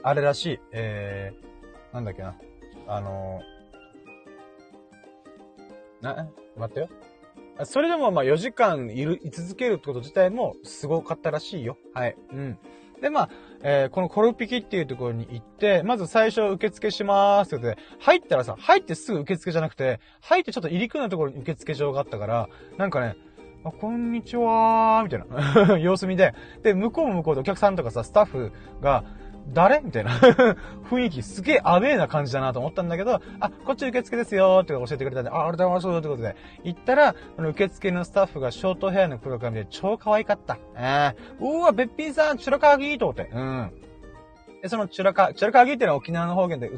[0.02, 2.36] あれらしい、えー、なんだっけな。
[2.86, 6.88] あのー、な、待ってよ。
[7.64, 11.76] それでもまあ4時間いる、居続けるってこと自体もすごかったらしいよ。
[11.92, 12.16] はい。
[12.32, 12.58] うん。
[13.00, 13.30] で、まあ、
[13.62, 23.16] えー、このコルピキっていうところに行って、まず最初受付しまーすって言って、入ったらさ、入ってすぐ受付じゃなくて、入ってちょっと入り組んだところに受付場があったから、なんかね、
[23.64, 29.04] あ、こんにちはー、みたいな 様子見で、で、向こうも向こうでお客さんとかさ、スタッフが、
[29.52, 29.80] 誰？
[29.80, 30.10] みたいな。
[30.90, 40.58] 雰囲気すげえアウェーな感じだなと思ったんだけど、あ、こっち受付ですよって教えてくれたんで、あ、ありがとうございますってことで、行ったら、この受付のスタッフがショートヘアの黒髪で超可愛かった。
[40.76, 43.30] えー、うわ、べっぴんさん、チュラカーギーと思って。
[43.32, 43.72] うん。
[44.62, 46.70] で、そのチュラカ、チュラカーギーっていうのは沖縄の方言で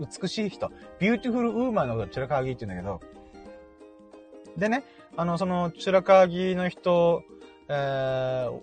[0.00, 3.10] 美しい人、 beautiful woman のことチュラカーギーって言うんだけど、
[4.56, 4.84] でね、
[5.16, 7.22] あの、その、チュラカーギーの人、
[7.68, 8.60] えー、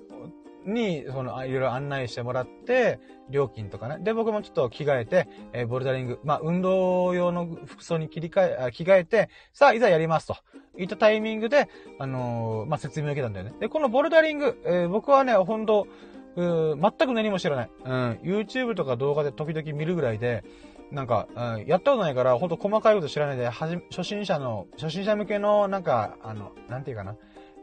[0.67, 2.99] に、その、いろいろ案内してもらって、
[3.29, 3.97] 料金とかね。
[3.99, 10.37] で、僕もちょっと着替えて、えー、ボルダリング、まあ、運動用の服装に切り替え、着替えて、さあ、いざやりますと。
[10.77, 13.53] いったタイミングで、あのー、まあ、説明を受けたんだよね。
[13.59, 15.87] で、このボルダリング、えー、僕はね、ほんと、
[16.35, 17.69] 全く何も知らない。
[17.83, 17.91] うん。
[18.21, 20.43] YouTube とか動画で時々見るぐらいで、
[20.91, 27.15] なんか、うん、やったことないから、ほんと細かいこと知らないで、はじ、初心者の、初心者向けの、なんか、あの、なんていうかな。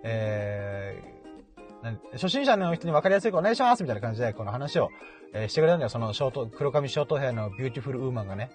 [0.03, 1.14] えー、
[2.13, 4.89] 初心者の人に分かりやすいかお願いしますみたいな感じで、この話を、
[5.33, 5.89] えー、してくれたんだよ。
[5.91, 8.51] そのショート、黒髪ショートヘアの beautiful woman がね。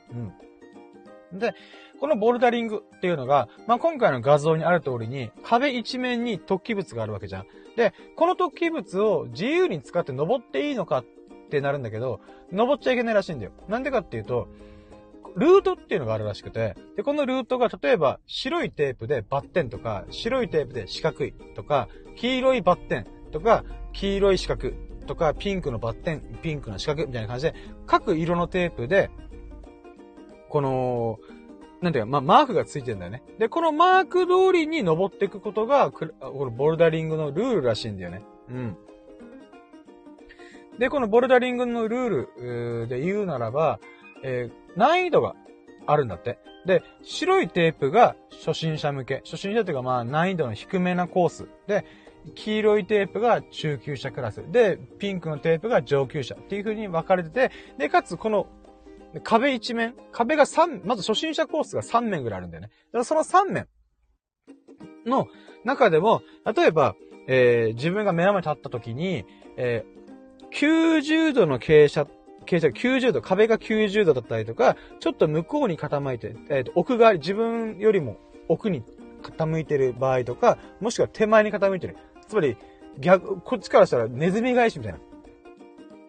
[1.32, 1.40] うん。
[1.40, 1.54] で、
[2.00, 7.46] このボルダリングっていうのが、まあ、今回の画像にある通りに、壁一面に突起物があるわけじゃん。
[7.76, 11.06] で、この突起物を自由に使って登っていいのかっ
[11.50, 13.52] てなるんだけど、登っちゃいけないらしいんだよ。
[13.68, 14.48] なんでかっていうと、
[15.36, 23.64] ルートっていうのがあるらしくて、で、このルートが例えば白いテープでバッテンとか、白いテープで四角いとか、黄色いバッテンとか、
[23.94, 24.72] 黄色い四角
[25.08, 29.10] とか、ピンクのバッテン、ピンクの四角みたいな感じで、各色のテープで、
[30.50, 31.20] この、
[31.82, 33.24] なんていうか、まあ、マークがついてんだよね。
[33.38, 38.24] で、このマーク通りに登っていくことが、このボルダリングのルールらしいんだよね。
[38.50, 38.78] うん。
[40.78, 43.80] で、このボルダリングのルールで言うならば、
[44.24, 45.36] えー、難易度が
[45.86, 46.40] あるんだって。
[46.66, 48.16] で、白いテープが
[48.46, 49.22] 初心者向け。
[49.26, 51.48] 初心者というかまあ難易度の低めなコース。
[51.68, 51.86] で、
[52.30, 54.44] 黄色いテープが中級者クラス。
[54.52, 58.48] で、ピンクのテープが上級者っていう風に分かれてて、で、かつこの
[59.24, 62.68] 壁一面、壁が3、まず初心者コースが3面ぐらいあるんだよね。
[62.68, 63.68] だからその3面
[65.06, 65.28] の
[65.64, 66.22] 中でも、
[66.56, 66.96] 例えば、
[67.28, 69.26] えー、自分が目の前に立った時に、
[69.58, 72.12] えー、90度の傾斜、
[72.46, 78.84] 傾斜90度、壁が90度だったりとか、ちょっと向こうに傾いて、えっ、ー、と、奥側、自分よりも奥に
[79.22, 81.98] 傾いてる場合とか、もしくは手前に傾いてる。
[82.30, 82.56] つまり、
[83.00, 85.00] 逆、こっちからしたらネズミ返しみたいな、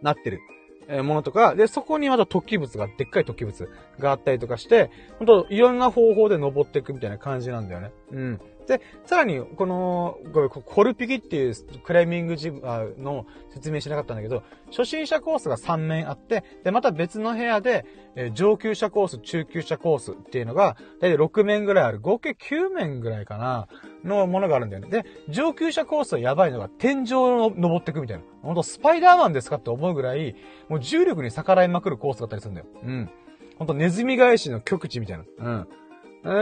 [0.03, 0.41] なってる。
[0.89, 7.93] えものとか、で、そこにまた突起物が、でっかい突起物があったりとかして、ほんと、いろんな方法で登っていくみたいな感じなんだよね。
[8.13, 8.41] うん。
[8.71, 12.61] で、さらに、この、ごめん、コルピキっていうクライミングジム
[12.99, 21.99] の説明しなかったんだけど、初心者コースが3面あって、で、また別の部屋で、え、上級者コース、中級者コースっていうのが、だいたい6面ぐらいある。
[21.99, 23.67] 合計9面ぐらいかな、
[24.05, 24.89] のものがあるんだよね。
[24.89, 28.23] で、上級者コースはやばいのが、天井を登ってくみたいな。
[28.43, 30.37] ほんと、スパイダーマンですかって思うぐらい、
[30.69, 32.67] もう重力に逆らいまくるコースだったりするんだよ。
[32.85, 33.11] うん。
[33.59, 35.25] ほんと、ネズミ返しの極地みたいな。
[35.39, 35.69] うん。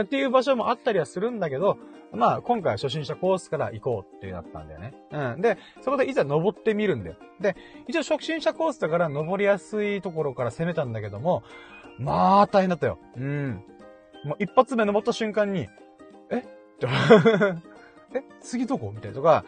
[0.01, 1.77] っていう場所もあったりはするんだけど、
[2.11, 4.93] まあ、今回は初心者コースから行こうってなったんだよね。
[5.11, 5.41] うん。
[5.41, 7.15] で、そこでいざ登ってみるんだよ。
[7.39, 7.55] で、
[7.87, 11.43] 一応初心者コースだから登りやすいところから攻めたんだけども、
[11.99, 12.97] まあ、大変だったよ。
[13.15, 13.63] うん。
[14.25, 15.67] もう一発目登った瞬間に、
[16.31, 16.43] え？
[18.15, 18.23] え？
[18.41, 18.91] 次どこ？
[18.93, 19.45] みたいなとか、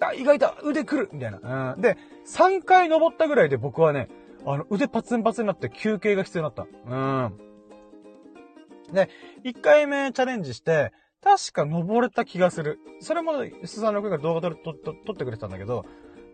[0.00, 1.74] あ、意外と腕来るみたいな。
[1.74, 1.80] うん。
[1.80, 1.96] で、
[2.26, 4.08] 3回登ったぐらいで僕はね、
[4.46, 6.66] あの、腕パツンパツンになって休憩が必要になった。
[6.86, 6.94] う
[7.28, 7.40] ん。
[8.92, 9.08] で、
[9.44, 10.92] 1回目チャレンジして、
[11.24, 12.78] 確か登れた気がする。
[13.00, 13.32] それも、
[13.64, 15.86] スザンの君が動画撮撮撮ってくれてたんだけど、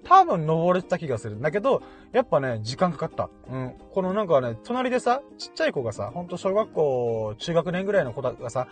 [0.05, 1.43] 多分登れてた気がするん。
[1.43, 1.83] だけど、
[2.13, 3.31] やっぱね、時間かかった。
[3.49, 3.75] うん。
[3.93, 8.69] このなんかね、隣でさ、ちっちゃい子がさ、ほんと小学校、中学年ぐらいの子がさ、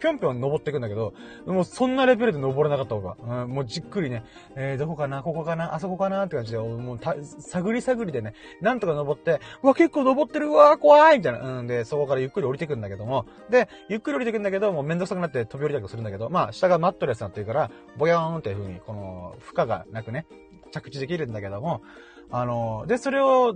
[0.00, 1.14] ぴょんぴょん登っていくんだけど、
[1.46, 4.24] もうそんなレベルで登れなかった方が、うん、もうじっくりね、
[4.56, 11.58] えー、どこかな、ここかな、あそこかなって感じで、もう、探り探りでね、なんとか登って、うわ、結構登ってる、うわ、怖いみたいな。
[11.58, 20.26] うん、で、そこからゆっくり降りてくんだけども、で、ゆっくり降りてくんだけど、もうめんどくさくなって飛び降りたりするんだけど、まあ、下がマットレスになってるから、ボヤーンっていう風に、この、負荷がなくね、
[20.72, 21.82] 着地できるんだけども、
[22.30, 23.54] あの、で、それを、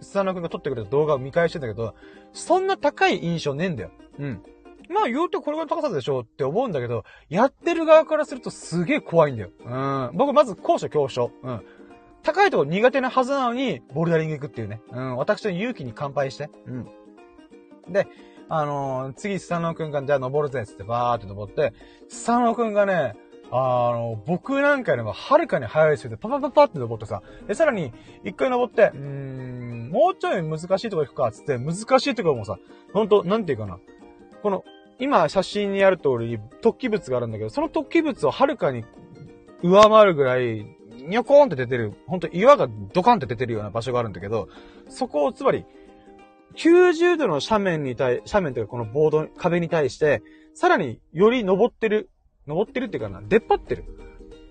[0.00, 1.94] スタノ君が撮ってくれた動画を見返してんだけど、
[2.32, 3.90] そんな高い印象ねえんだよ。
[4.18, 4.42] うん。
[4.88, 9.50] まあ言うとこれが高さでしょうって思うんだけど、やってる側からするとすげえ怖いんだよ。
[9.64, 10.10] うん。
[10.14, 11.30] 僕まず高所恐怖症。
[11.42, 11.62] うん。
[12.22, 14.80] 高いとこ苦手なはずなのに、ボルダリング行くっていうね。
[14.92, 15.16] うん。
[15.16, 16.50] 私の勇気に乾杯して。
[16.66, 16.88] うん。
[17.92, 18.06] で、
[18.48, 21.72] あのー、次、スサノオくんが、じゃあ登るぜ、つってバーって登って、
[22.08, 23.16] スサノオくんがね、
[23.54, 27.92] あの、僕なんかよりもはるかに早いスピードでパパパパって登ってさ、で、さらに、
[28.24, 32.58] 一回登って、うーん、もうちょい難しいとこ行くか、つって、難しいところもさ、
[32.94, 33.78] ほんと、なんていうかな。
[34.42, 34.64] この、
[34.98, 38.84] 今写真にある通り、突起物があるんだけど、その突起物をはるかに
[39.62, 40.64] 上回るぐらい、
[41.06, 44.48] ニョコーンって出てる、ほんと岩がドカンって出てるような場所があるんだけど、
[44.88, 45.66] そこをつまり、
[46.56, 50.22] 90度の斜面に対、斜面というかこのボード、壁に対して、
[50.54, 52.08] さらにより登ってる
[52.46, 53.84] 登ってるっていうかな、出っ張ってる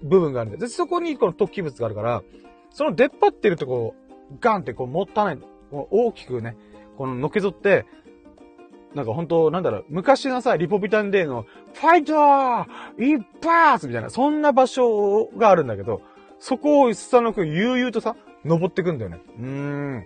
[0.03, 2.23] 部分があるんで、で、そこにこの突起物があるから、
[2.69, 3.95] その出っ張ってるとこを
[4.39, 5.39] ガンってこう持ったない、
[5.71, 6.55] 大きくね、
[6.97, 7.85] こののけぞって、
[8.93, 12.65] なんか本当なんだろう、昔のさ、リポビタンデーの、ファイトー
[12.97, 16.01] 一発みたいな、そんな場所があるんだけど、
[16.39, 19.21] そこをスサノく悠々とさ、登ってくんだよね。
[19.37, 20.05] うーん。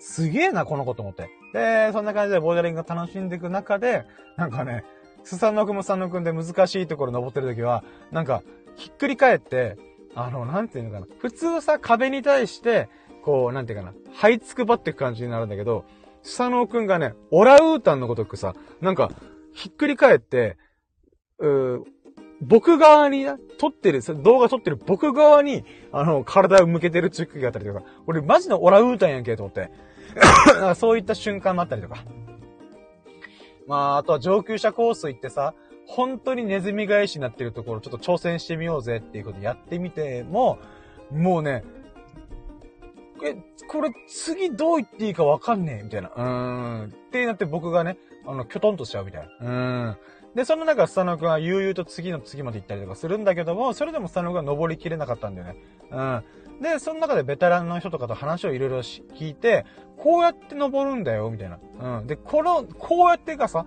[0.00, 1.30] すげえな、この子と思って。
[1.52, 4.04] で、そんな感じでボーダリングを楽しんでいく中で、
[4.36, 4.84] なんかね、
[5.26, 8.44] スサノくもサノくんで難しいところ登ってる時は、なんか、
[8.76, 9.76] ひっくり返って、
[10.14, 11.06] あの、なんていうのかな。
[11.18, 12.88] 普通さ、壁に対して、
[13.24, 15.84] こう、なんていうかな、這いつくばっていく感じになるんだけど、
[16.22, 19.10] スサノオくんがね、オラウータンのごとくさ、なんか、
[19.52, 20.56] ひっくり返って、
[21.40, 21.84] うー
[22.40, 23.24] 僕側に
[23.58, 29.72] 撮ってる、動画撮ってる僕側に、あの、体を向けてるチックがあったりとか、俺マジのオラウータンやんけと思って。
[30.76, 32.04] そういった瞬間もあったりとか。
[33.66, 35.54] まあ、あとは上級者コース行ってさ、
[35.86, 40.58] 本当にネズミ返しになってるところちょっと挑戦してみようぜっていうことやってみても、
[41.12, 41.64] もうね、
[43.24, 43.36] え、
[43.68, 46.08] これ次どう言っていいかわかんねえ、みたいな。
[46.08, 46.84] うーん。
[46.86, 47.96] ってなって僕がね、
[48.26, 49.46] あの、きょとんとしちゃうみたいな。
[49.46, 49.96] うーん。
[50.36, 55.56] で、その中、スタノ君は悠々と次の次まで行ったりとかするんだけども、それでもスタノ君は登りきれなかったんだよね。
[55.90, 56.24] うん。
[56.60, 59.64] で、その中でベテランの人とかと話をいろいろ聞いて、
[59.96, 61.58] こうやって登るんだよ、みたいな。
[61.98, 62.06] うん。
[62.06, 63.64] で、この、こうやってかさ、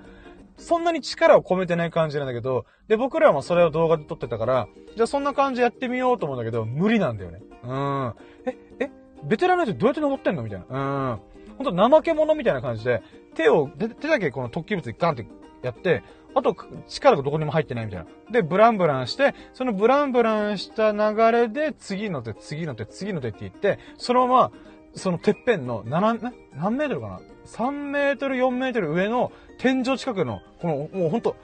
[0.58, 7.42] そんなに力を込めてない感じなんだけど、で、僕らもそれを動画で撮ってたから、じゃあそんな感じやってみようと思うんだけど、無理なんだよね。
[7.64, 8.14] うん。
[8.46, 8.92] え、え、
[9.24, 10.44] ベテランの人どうやって登ってんの？
[10.44, 11.14] みたいな。
[11.14, 11.20] うん。
[11.58, 13.02] ほんと怠け者みたいな感じで、
[13.34, 15.26] 手を、手だけこの突起物にガンって
[15.64, 16.04] やって、
[16.36, 16.56] あと、
[16.88, 18.08] 力がどこにも入ってないみたいな。
[18.32, 24.52] で、ブランブランして、そのブランブランした流れで、次の手、次の手、次の手って言って、そのまま、
[24.94, 31.36] そのてっぺんの7、何メートルかな ?3 メートル、4メートル上の天井近くの、この、もうほんと、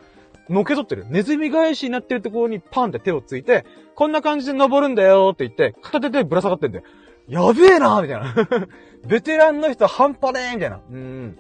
[0.50, 1.06] のけぞってる。
[1.10, 3.66] ネズミ返しになってるところにパンって手をついて、
[3.96, 6.84] こんな感じで登るんだよって言って、片手でぶら下がってんだよ。
[7.28, 8.36] やべえなみたいな。
[9.08, 10.80] ベテランの人半端ねえみたいな。
[10.92, 11.38] うん。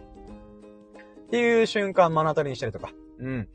[1.28, 2.90] っていう瞬間目の当たりにしたりとか。
[3.20, 3.48] うん。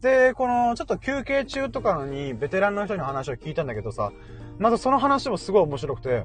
[0.00, 4.12] で、この、ちょっと休憩中とかのに、ベテランの人に話を聞いたんだけどさ、
[4.58, 6.24] まずその話もすごい面白くて、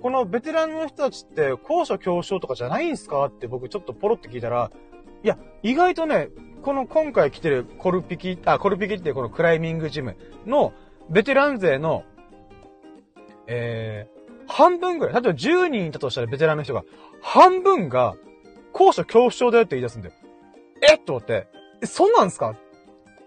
[0.00, 4.70] このベテランの人たちって、高所恐怖症とかじゃないんすかって僕ちょっとポロって聞いたら、
[5.22, 6.28] いや、意外とね、
[6.62, 10.16] この今回来てるコルピキ、あ、コルピキってこのクライミングジム
[10.46, 10.72] の
[11.10, 12.04] ベテラン勢の、
[13.46, 16.84] えー、半分ぐらい、例えば10人いたとしたらベテランの人が、
[17.20, 18.14] 半分が
[18.72, 20.14] 高所恐怖症だよって言い出すんだよ。
[20.82, 21.46] えっと思って、
[21.82, 22.54] え、そんなんすか？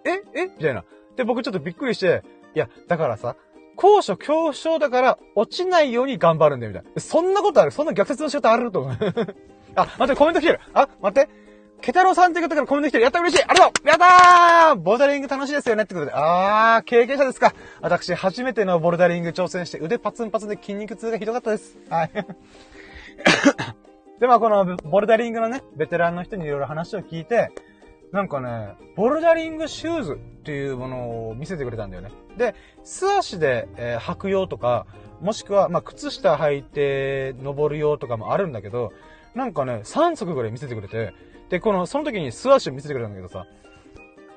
[0.06, 0.46] ええ？
[0.46, 0.84] みたいな。
[1.16, 2.24] で、僕ちょっとびっくりして、
[2.56, 3.36] いや、だからさ、
[3.76, 7.02] 高所恐怖症だから落ちないように頑張るんだよ、みたいな。
[7.02, 7.72] そんなことある？
[7.72, 8.96] そんな逆説の仕方あると思う。
[9.76, 10.60] あ、待って、コメント来てる。
[10.74, 11.30] あ、待って。
[11.82, 13.04] ケタロウさんって方からコメント来てる。
[13.04, 16.14] やった嬉しいありがとうやったーボルダリング楽しいですよねってことで。
[16.16, 17.54] あー、経験者ですか。
[17.82, 21.78] 私、初めてのボルダリング挑戦して腕パツンパツンで筋肉痛がひどかったです。
[21.90, 22.12] はい。
[24.20, 27.52] で、まあこのボルダリングのね、ベテランの人にいろいろ話を聞いて、
[28.16, 32.12] なんかね、ボルダリングシューズっていうものを見せてくれたんだよね。
[32.38, 34.88] で、素足で、えー、履く用とか、
[35.20, 38.94] もしくは、まあ、靴下履いて登る用とかもあるんだけど、
[39.34, 41.14] なんかね、3足ぐらい見せてくれて、
[41.50, 43.48] で、この、その時に素足を見せてくれたんだけどさ、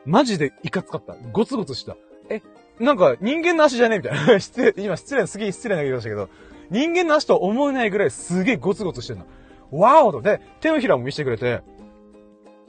[0.04, 1.14] マジでいかつかった。
[1.30, 1.96] ゴツゴツした。
[2.30, 2.42] え、
[2.80, 4.40] なんか人間の足じゃねえみたいな。
[4.40, 6.28] 失礼、今失礼、すげえ失礼な言いましたけど、
[6.70, 9.26] 人間の足と思えないぐらいすげえゴツゴツしてるの。
[9.70, 10.20] ワオと。
[10.20, 11.62] で、手のひらも見せてくれて、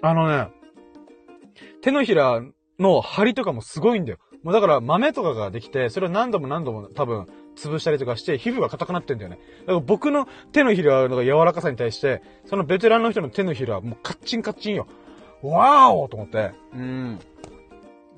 [0.03, 0.59] あのね、
[1.82, 2.41] 手のひら
[2.80, 4.17] の張りとかもすごいんだよ。
[4.43, 7.25] もうだから豆とかができて、それを何度も何度も多分
[7.57, 9.39] 潰したりとかして、皮膚が硬くなってんだよね。
[9.61, 14.88] だから僕の手のひらの柔らかさに対して、そのベテランの人の手のひらはもうカッチンカッチンよ。
[15.41, 16.51] わーおと思って。
[16.73, 17.19] うん。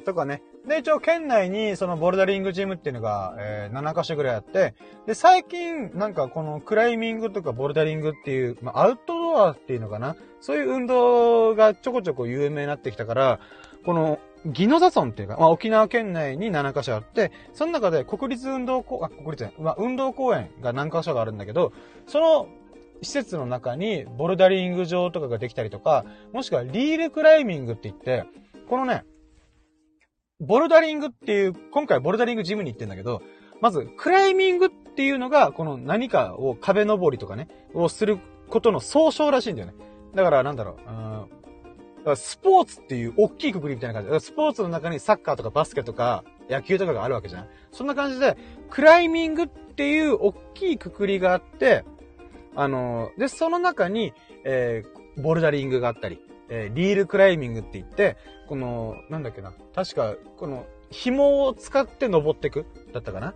[0.06, 0.44] とかね。
[0.68, 4.76] で、一応県内にそのボルダリングジムっていうのが、えー、7カ所ぐらいあって、
[5.08, 10.16] で、最近なんかこのクライミングとかボルダリングっていう、まあ、アウトドアっていうのかな？
[10.40, 13.40] そういう運動がちょこちょこ有名になってきたから、
[13.86, 21.74] この、ギノザ村っていうか、まあ、沖縄県内に7カ所あって、その中で国立運動公、あ、国立園、まあ、運動公園が何カ所があるんだけど、
[22.08, 22.48] その
[23.04, 28.26] 施設の中にボルダリング場とかができたりとか、もしくはリールクライミングって言って、
[28.68, 29.04] このね、
[30.40, 33.22] ボルダリングっていう、今回ボルダリングジムに行ってんだけど、
[33.62, 38.18] まず、クライミングっていうのが、この何かを壁登りとかね、をする
[38.52, 39.74] ことの総称らしいんだよね。
[40.14, 41.42] だから、なんだろう、うん
[42.16, 44.26] スポーツっていう大きいくくりみたいな感じ。
[44.26, 47.48] スポーツの中にサッカーとかバスケとか野球とかがあるわけじゃん。
[47.72, 48.38] そんな感じで、
[48.70, 51.86] クライミングっていう大きいくくりがあって、
[52.56, 59.54] あの、で、その中に、えー、ボルダリングがあったり、えー、リールクライミングって言って、この、なんだっけな。
[59.74, 62.66] 確か、この、紐を使って登ってく？
[62.94, 63.34] だったかな？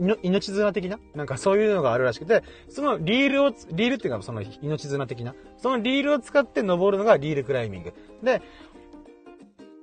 [0.00, 0.18] うん。
[0.22, 0.98] 命綱的な？
[1.14, 5.34] なんかそういうのがあるらしくて、そのリールを、リールっていうかその命綱的な？
[5.58, 7.94] そのリールを使って登るのがリールクライミング。
[8.22, 8.42] で、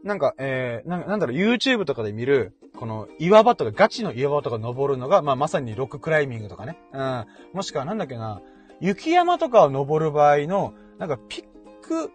[0.03, 6.77] なんか、えー、なんだろう、YouTube とかで見る、この岩場とか、ガチの岩場とか登るのが、まあまさにロッククライミングとかね。
[6.93, 7.25] うん。
[7.53, 8.41] もしくはなんだっけな、
[8.79, 11.43] 雪山とかを登る場合の、なんかピッ
[11.81, 12.11] ク、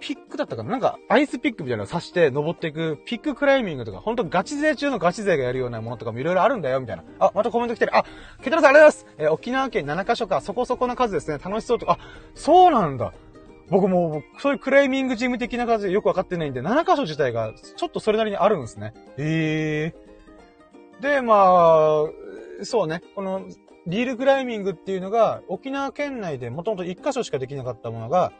[0.00, 0.70] ピックだったかな？
[0.70, 7.04] なんか、アイスピックみたいなのを刺して登っていく、ピッククライミングとか、ほんとガチ勢中のガチ勢がやるようなものとかもいろいろあるんだよ、みたいな。
[7.18, 7.96] あ、またコメント来てる。
[7.96, 8.04] あ、
[8.42, 9.16] ケタラさんありがとうございます。
[9.18, 11.38] えー、沖縄県7カ所か、そこそこな数ですね。
[11.38, 11.98] 楽しそうとか、あ、
[12.34, 13.12] そうなんだ。
[13.68, 18.94] 僕も、そういうクライミングジム的な数でよくわかってないんで、7カ所自体が、ちょっとそれなりにあるんですね。
[19.18, 21.02] へえー。
[21.02, 22.04] で、まあ、
[22.62, 23.42] そうね、この、
[23.86, 28.32] リールクライミングっていうのが、沖縄県内でもともと1カ所しかできなかったものが、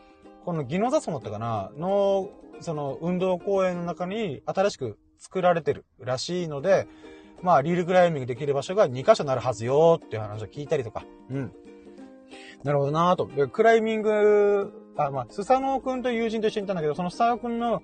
[0.47, 2.31] このギノザソだったかなの、
[2.61, 6.87] その運動公園の中に新しく作られてるらしいので、
[7.43, 11.05] まあ、リールクライミングできる場所が2箇所なるはずよっていう話を聞いたりとか。
[11.31, 11.53] うん。
[12.63, 13.27] なるほどなぁと。
[13.49, 17.83] クライミング、あ、まあ、スサノオくんと友人と一緒にいたんだけど、そのスサノオくんの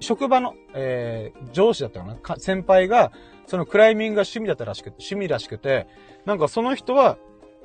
[0.00, 3.12] 職場の、えー、上司だったかなか先輩が、
[3.46, 5.86] そのクライミングが趣味だったらしくて、趣味らしくて、
[6.26, 7.16] なんかその人は、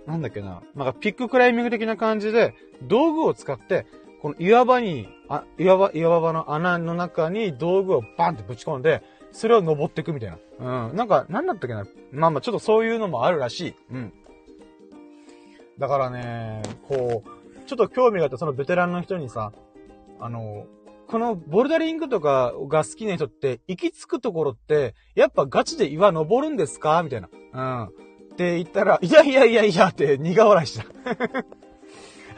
[0.07, 3.85] なんだっけな、なんかピッククライミング的な感じで、道具を使って、
[4.21, 9.01] この岩場に、あ、岩場、岩場の穴の中に道具をバンってぶち込んで、
[9.31, 10.87] それを登っていくみたいな。
[10.89, 10.95] うん。
[10.95, 11.85] なんか、なんだったっけな。
[12.11, 13.75] まあまあ、ちょっとそういうのもあるらしい。
[13.91, 14.13] うん。
[15.77, 19.53] だからね、こう、ちょっと興味があったそのベテランの人にさ、
[20.19, 20.65] あの、
[21.07, 27.01] このボルダリングとかが好きな人って、行き着くところって、やっぱガチで岩登るんですか？
[27.03, 27.29] みたいな。
[27.53, 27.85] うん。
[27.85, 30.85] って言ったら、いやいやいやいやって苦笑いした。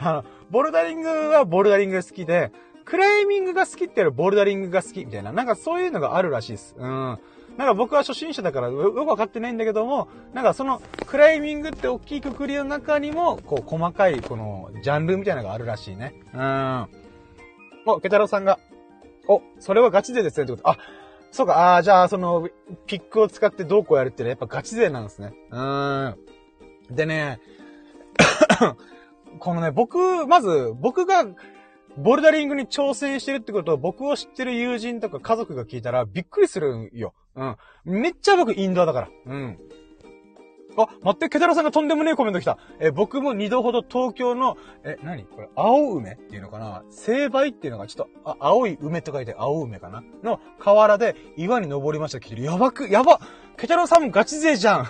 [0.00, 2.52] あの、ボルダリングはボルダリング好きで、
[2.84, 6.76] クライミングが好きってやるボルダリングが好きみたいな、なんかそういうのがあるらしいです。
[6.78, 7.18] うん。
[7.56, 16.14] なんか僕は初心者だからよくわかってないんだけども、なんかそのクライミングって大きいくくりの中にも、こう細かいこのジャンルみたいなのがあるらしいね。
[16.34, 16.88] うん。
[17.86, 18.58] お、ケタロウさんが、
[19.28, 20.68] お、それはガチ勢ですねってこと。
[20.68, 20.76] あ、
[21.30, 22.50] そうか、ああ、じゃあその、
[22.86, 25.32] ピックを使ってどうこうやるってね、やっぱガチ勢なんですね。
[25.50, 26.16] うん。
[26.90, 27.40] でね、
[29.38, 31.26] このね、僕、まず、僕が、
[31.96, 37.12] ボルダリングに挑戦してるってことを僕を知ってる友人とか家族が聞いたらびっくりするよ。
[37.36, 37.56] うん。
[37.84, 39.08] めっちゃ僕インドアだから。
[39.26, 39.58] うん。
[40.78, 42.56] あ、待って、ケタラさんがとんでもねえコメント来た。
[42.80, 45.24] え、僕も二度ほど東京の、え、何？
[45.24, 46.82] これ、青梅っていうのかな？
[47.06, 50.02] 青梅っていうのがちょっと、あ、青い梅と書いて青梅かな？
[50.22, 52.42] の河原で岩に登りました来てる。
[52.42, 53.20] やばく、やば
[53.58, 54.86] ケタラさんもガチ勢じゃん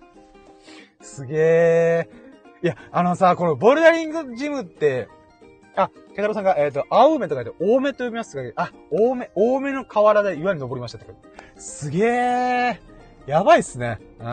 [1.00, 2.29] すげえ。
[2.62, 5.08] いや、あのさ、このボルダリングジムって、
[5.76, 11.06] あ、ケタロさんが、えっ、ー、と、青梅と書いて、多めと読みますが、あ、多め、多めの河原で岩に登りましたって
[11.56, 12.80] すげえ。
[13.26, 13.98] やばいっすね。
[14.18, 14.26] うん。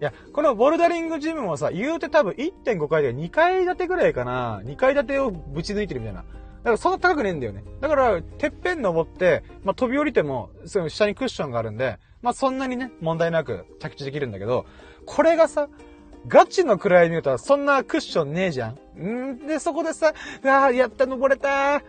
[0.00, 4.60] いや、このボルダリングジムもさ、言うて多分1.5階で2階建てぐらいかな。
[4.64, 6.22] 2階建てをぶち抜いてるみたいな。
[6.22, 6.24] だ
[6.64, 7.64] からそんな高くねえんだよね。
[7.80, 14.66] だから、てっぺん登って、まあ、飛び降りても、その下にクッションがあるんで、まあ、そんなにね、問題なく着地できるんだけど、
[15.04, 15.68] これがさ、
[16.26, 19.00] ガチのクライミングとはそんなクッションねえじゃん。
[19.00, 20.12] んで、そこでさ、
[20.44, 21.82] ああ、やった、登れた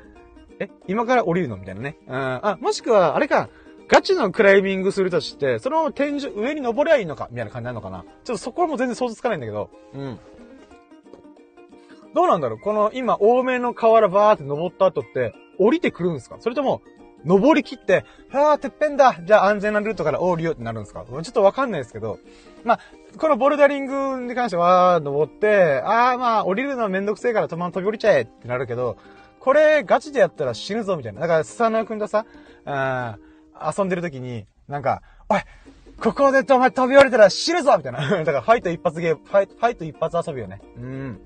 [0.59, 1.97] え、今から降りるのみたいなね。
[2.07, 2.15] うん。
[2.15, 3.49] あ、もしくは、あれか、
[3.87, 9.69] ガチのクライミングするとして、その天井、上に登りゃいいのかみたいな感じなのかなちょっとそこはもう全然想像つかないんだけど。
[9.93, 10.19] うん。
[12.13, 16.37] どうなんだろうこの今、多めの河原バーって登った後って、降りてくるんですか？
[16.39, 16.81] それとも、
[17.25, 21.05] 登り切って、はあ、てっぺんだじゃあ安全なルートから降りようってなるんですか？
[21.05, 22.19] ちょっとわかんないですけど。
[22.63, 22.79] まあ、
[23.17, 28.97] このボルダリングに関しては、登って、ああ、まあ、降りるのはめんどくせえから止まん飛び降りちゃえってなるけど、
[29.39, 31.21] これ、ガチでやったら死ぬぞ、みたいな。
[31.21, 32.25] だから、スサノくんとさ、
[32.65, 33.17] あ
[33.77, 35.39] 遊んでる時に、なんか、おい、
[36.01, 37.99] ここでお前飛び降りたら死ぬぞみたいな。
[38.23, 40.61] だから、ファイト一発ゲーム、ファイト、ファイト一発遊びよね。
[40.77, 41.19] うん。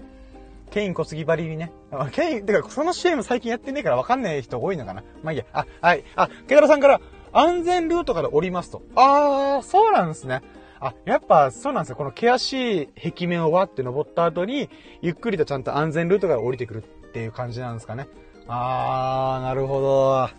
[0.74, 1.72] ケイン小杉バリにね。
[2.14, 5.04] ケイン、てか、その CM 最近やってねえからわかんない人多いのかな。
[5.22, 5.46] まあいいや。
[5.54, 6.04] あ、はい。
[6.16, 7.00] あ、ケガラさんから、
[7.32, 8.82] 安全ルートから降りますと。
[8.96, 10.42] あー、そうなんですね。
[10.80, 11.96] あ、やっぱそうなんですよ。
[11.96, 14.68] この険しい壁面をわって登った後に、
[15.04, 18.08] ゆっくりとちゃんと安全ルートが降りてくるっていう感じなんですかね。
[18.48, 20.30] あー、なるほど。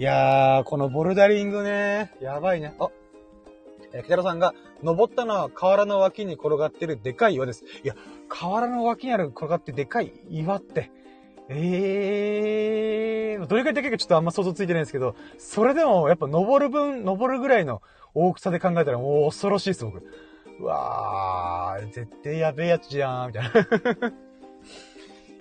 [0.00, 2.74] いやー、このボルダリングね、やばいね。
[2.80, 2.88] あ、
[3.92, 7.64] えー、北野さんが、登ったのは河原の脇に転がってるでかい岩です。
[7.84, 7.94] いや、
[8.28, 10.90] 河原の脇にある転がってでかい岩って、
[11.48, 17.82] ええー、どれくらいでかいかちょっとあんま想像ついてないんですけど、それでもやっぱ登る分、登るぐらいの
[18.14, 20.02] 大きさで考えたらもう恐ろしいです、僕。
[20.60, 23.50] うわー、絶対やべえやつじゃん、みたいな。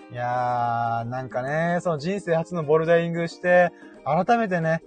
[0.09, 3.71] いやー、なんかね、その人生初のボルダリングして、
[4.05, 4.81] 改めてね、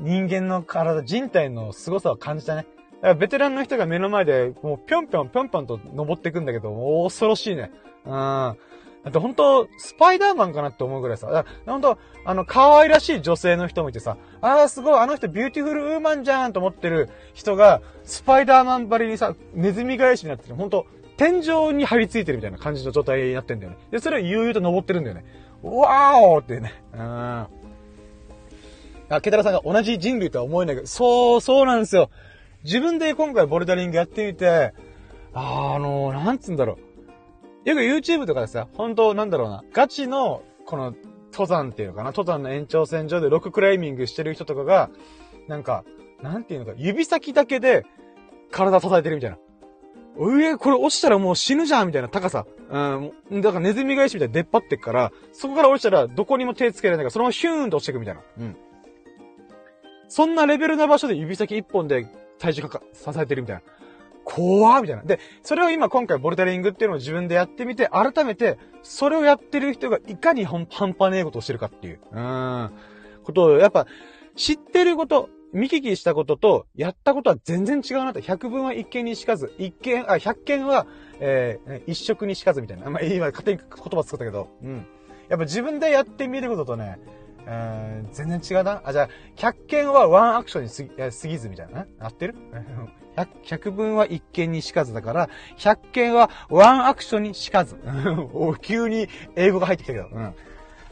[0.00, 2.66] 人間の体、人体の凄さを感じたね。
[3.08, 7.70] らベテランの人が目の前で、もうぴょんぴょんぴょんぴょんと登っていくんだけど、恐ろしいね。
[8.04, 8.56] うん。
[9.04, 20.54] だって本当スパイダーマンかなって思うぐらいさ、だから本当あの、可愛らしい女性の人もいてさ、ああ、すごい、あの人 beautiful woman じゃんと思ってる人が、スパイダーマンばりにさ、ネズミ返しになってる。
[20.54, 20.86] 本当
[21.16, 23.78] 天井に張り付いてるみたいな感じの状態になってんだよね。
[23.90, 25.24] で、それを悠々と登ってるんだよね。
[25.62, 26.82] わーおってね。
[26.94, 27.00] うん。
[27.02, 27.48] あ、
[29.20, 32.10] ケタラさんが同じ人類とは思えないけど、そう、そうなんですよ。
[32.64, 34.72] 自分で今回ボルダリングやってみて、
[35.34, 36.78] あ、あのー、なんつうんだろ
[37.64, 37.68] う。
[37.68, 40.94] よく YouTube とかでさ、本当なんだろうな、ガチの、この、
[41.32, 44.90] 登山っていうのかな登山の延長線上でロッククライミングしてる人とかが、
[45.48, 45.84] なんか、
[46.22, 47.84] なんていうのか、指先だけで
[48.50, 49.38] 体叩いてるみたいな。
[50.16, 52.46] 上、これ落ちたらもう死ぬじゃんみたいな高さ。
[52.70, 52.78] う
[53.38, 53.40] ん。
[53.40, 58.20] だからネズミ返しみたいに出っ張ってっから、そこから落ちたらどこにも手つけられないから、そのままヒューンと落ちてくみたいな。
[58.38, 58.56] うん。
[60.08, 62.06] そんなレベルな場所で指先一本で
[62.38, 63.62] 体重かか、支えてるみたいな。
[64.24, 65.02] 怖みたいな。
[65.02, 72.70] で、それを今今回ボルダリングっていうのを自分でやってみて、改めて、それをやってる人がいかに半端ねえことをしてるかっていう、うん、
[73.22, 73.86] ことを、やっぱ、
[74.34, 78.20] 知ってること、見聞きしたことと、やったことは全然違うなと。
[78.20, 80.86] 百分は一見にしかず、一見、あ、百見は、
[81.20, 82.90] えー、一色にしかずみたいな。
[82.90, 84.86] まあ、今、勝手に言葉作ったけど、うん。
[85.28, 86.98] やっぱ自分でやってみることとね、
[88.12, 88.82] 全然違うな。
[88.84, 91.86] あ、じゃあ、百件はワンアクションにすぎ、過ぎずみたいな。
[91.98, 92.34] 合ってる？
[93.16, 97.76] 百、百分は一見にしかずだから、百件はワンアクションにしかず。
[98.32, 100.08] お、急に英語が入ってきたけど。
[100.10, 100.34] うん。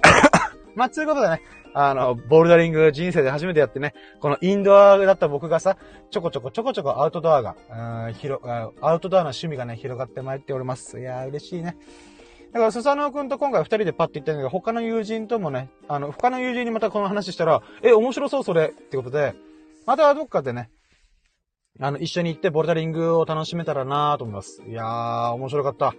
[0.75, 1.43] まあ、つうことでね、
[1.75, 5.77] あの、ボルダリング人生で初めてやってね、このインドアだった僕がさ、
[6.11, 7.57] ちょこちょこちょこちょこアウトドアが、
[8.07, 8.43] うん、広、
[8.81, 11.01] アウトドアの趣味がね、広がってまいっております。
[11.01, 11.77] いやー、嬉しいね。
[12.53, 19.35] だから、スサノオくんと今回二人でパッて言ったんだけど、他の友人ともね、あの、他の友人にまたこの話したら、え、面白そうそれってことで、
[19.87, 20.71] またどっかでね、
[21.81, 24.63] あの、一緒に行ってボルダリングを楽しめたらなと思います。
[24.69, 25.95] いやー、面白かった。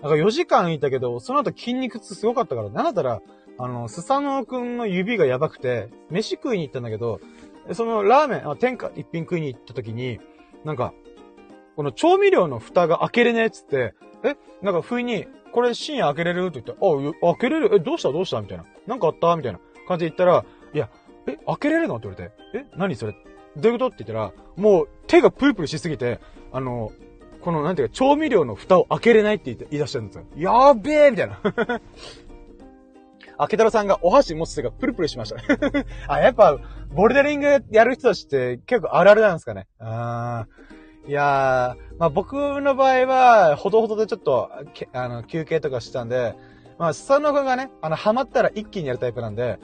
[0.00, 3.20] なんか4時間いたけど、その後筋肉痛すごかったから、なんだったら、
[3.58, 7.20] あの、スサノオくんの指がやばくて、飯食いに行ったんだけど、
[7.72, 10.18] そのラーメン、あ天下一品食いに行った時に、
[10.64, 10.94] なんか、
[11.76, 16.72] この調味料の蓋が開けれねえっつって、えなんか不意に、これ深夜開けれるって言って、
[17.22, 17.74] あ、開けれる？
[17.74, 18.12] え、どうした？
[18.12, 18.40] どうした？
[18.40, 18.64] みたいな。
[18.86, 19.36] なんかあった？
[19.36, 20.88] みたいな感じで言ったら、いや、
[21.26, 21.96] え、開けれるの？
[21.96, 23.14] って言われて、え、何それ？
[23.56, 23.94] どういうこと？
[23.94, 26.20] って言ったら、もう手がプルプルしすぎて、
[26.52, 26.92] あの、
[27.40, 30.24] この、なんていうか、調味料の蓋を開けれないって言って言い出したんですよ。
[30.36, 31.40] やべーみたいな。
[33.38, 35.42] あ、ケタロさんがお箸持つ手がプルプルしました
[36.06, 36.58] あ、やっぱ、
[36.94, 39.66] ボルダリングやる人たちって結構あるあるなんですかね。
[39.80, 40.71] あー。
[41.06, 44.50] いやー、まあ僕の場合は、ほどほどでちょっと、
[44.92, 46.34] あの、休憩とかしてたんで、
[46.78, 49.58] まあ、スサノ君がね、あの、ハマったら一気にやるタイプなんで、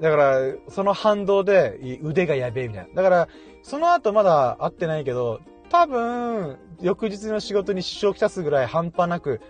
[0.00, 0.38] だから、
[0.68, 2.94] その反動で腕がやべえみたいな。
[2.94, 3.28] だから、
[3.62, 5.40] その後まだ会ってないけど、
[5.70, 9.40] 多分、翌日の仕事に支障をきたすぐらい半端なく、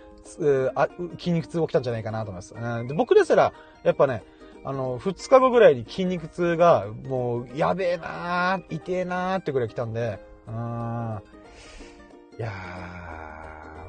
[1.17, 2.55] 筋肉痛起きたんじゃないかなと思います。
[2.55, 4.23] うん、で僕ですら、やっぱね、
[4.65, 11.19] あの、二日後ぐらいに筋肉痛が、もう、やべえなー、痛えなーってぐらい来たんで、うん。
[12.39, 12.51] いや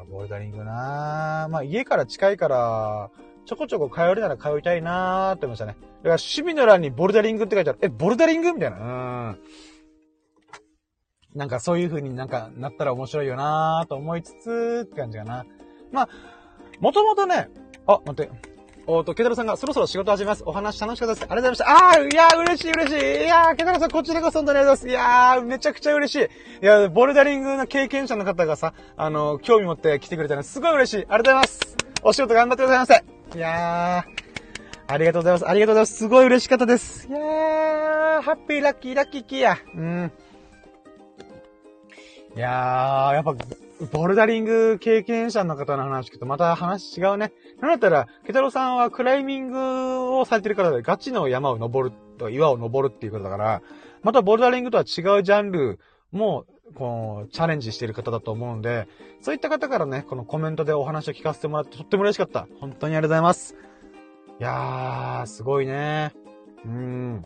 [0.06, 1.48] ー、ボルダリングなー。
[1.50, 3.10] まあ家から近いから、
[3.46, 5.72] ちょこちょこ通えるなら通いたいなーって思いましたね。
[5.72, 7.78] だから趣味の欄にボルダリングって書いてある。
[7.82, 8.76] え、ボルダリングみたいな？
[8.78, 9.38] うん。
[11.34, 15.44] なんかそういう風になんかなったら面白いよなーと思いつつって感じかな。
[15.90, 16.08] まあ、
[16.80, 17.48] もともとね、
[17.86, 18.30] あ、待って。
[18.86, 20.42] おっと、ケタロさんがそろそろ仕事始めます。
[20.44, 21.24] お話楽しかったです。
[21.24, 21.86] ありがとうございました。
[21.86, 23.24] ああ、いやー、嬉しい嬉しい。
[23.24, 25.06] いやー、ケタロさん、こっちらこそ本当にありがとうございます。
[25.06, 26.64] いやー、めちゃくちゃ嬉しい。
[26.64, 30.96] いや、ボルダリングの経験者の方がさ、あの、興味持って来てくれたのすごい嬉しい。
[30.96, 31.76] ありがとうございます。
[32.02, 33.38] お仕事頑張ってくださいませ。
[33.38, 35.48] いやー、ありがとうございます。
[35.48, 35.96] ありがとうございます。
[35.96, 37.08] すごい嬉しかったです。
[37.08, 39.58] いやー、ハッピーラッキーラッキーキーや。
[39.74, 40.12] うん。
[42.36, 43.34] いやー、やっぱ、
[43.92, 47.32] ボルダリング経験者の方の話聞くとまた話違うね。
[47.60, 53.62] なんだったら、ケタロさんはクライミングをされてる方でガチの山を登ると岩を登るっていうことだから、
[54.02, 55.80] またボルダリングとは違うジャンル
[56.12, 58.88] もこう、チャレンジしてる方だと思うんで、
[59.20, 62.46] そういった方からね、このコメントでお話を聞かせてもらってとっても嬉しかった。
[62.60, 63.56] 本当にありがとうございます。
[64.40, 66.12] いやー、すごいね。
[66.64, 67.24] うん。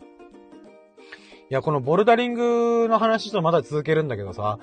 [1.49, 4.59] いや、このボルダリングの話とまだ続けるんだけどさ、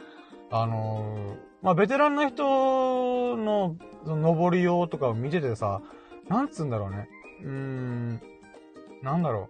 [0.51, 5.81] あの、まあ、ベテランの人の、その、登りようとかを見ててさ、
[6.29, 7.09] なんつうんだろうね。
[7.43, 8.21] うーん、
[9.03, 9.49] なんだろ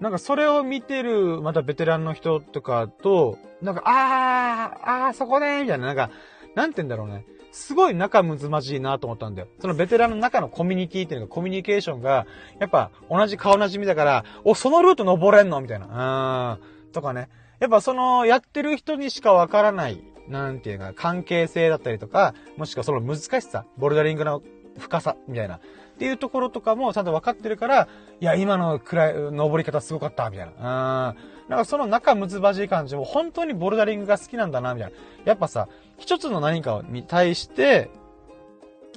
[0.00, 0.02] う。
[0.02, 6.10] なんかそれを見てる、またベテランの人とかと、なんか、あー、あー、そこねみたいな、なんか、
[6.54, 7.24] なんて言うんだろうね。
[7.52, 9.48] すごい仲睦まじいなと思ったんだよ。
[9.60, 12.26] そのベテランの中のコミュニティっていうのが、コミュニケーションが、
[12.58, 16.58] やっぱ同じ顔なじみだから、お、そのルート登れんのみたいな。
[16.84, 16.92] うん。
[16.92, 17.28] とかね。
[17.60, 24.42] やっぱその、やってる人にしかわからない、なんていうか、関係性だったりとか、もしくはその難しさ、ボルダリングの
[24.78, 25.56] 深さ、みたいな。
[25.56, 25.60] っ
[25.98, 27.88] ていうところとかもちゃんと分かってるから、
[28.20, 30.52] いや、今のくらい、登り方すごかった、みたいな。
[30.56, 31.48] うん。
[31.48, 34.96] なんかその仲むずばじい感じも本当にボルダリングが好きなんだな、みたいな。
[35.24, 35.68] やっぱさ、
[35.98, 37.90] 一つの何かに対して、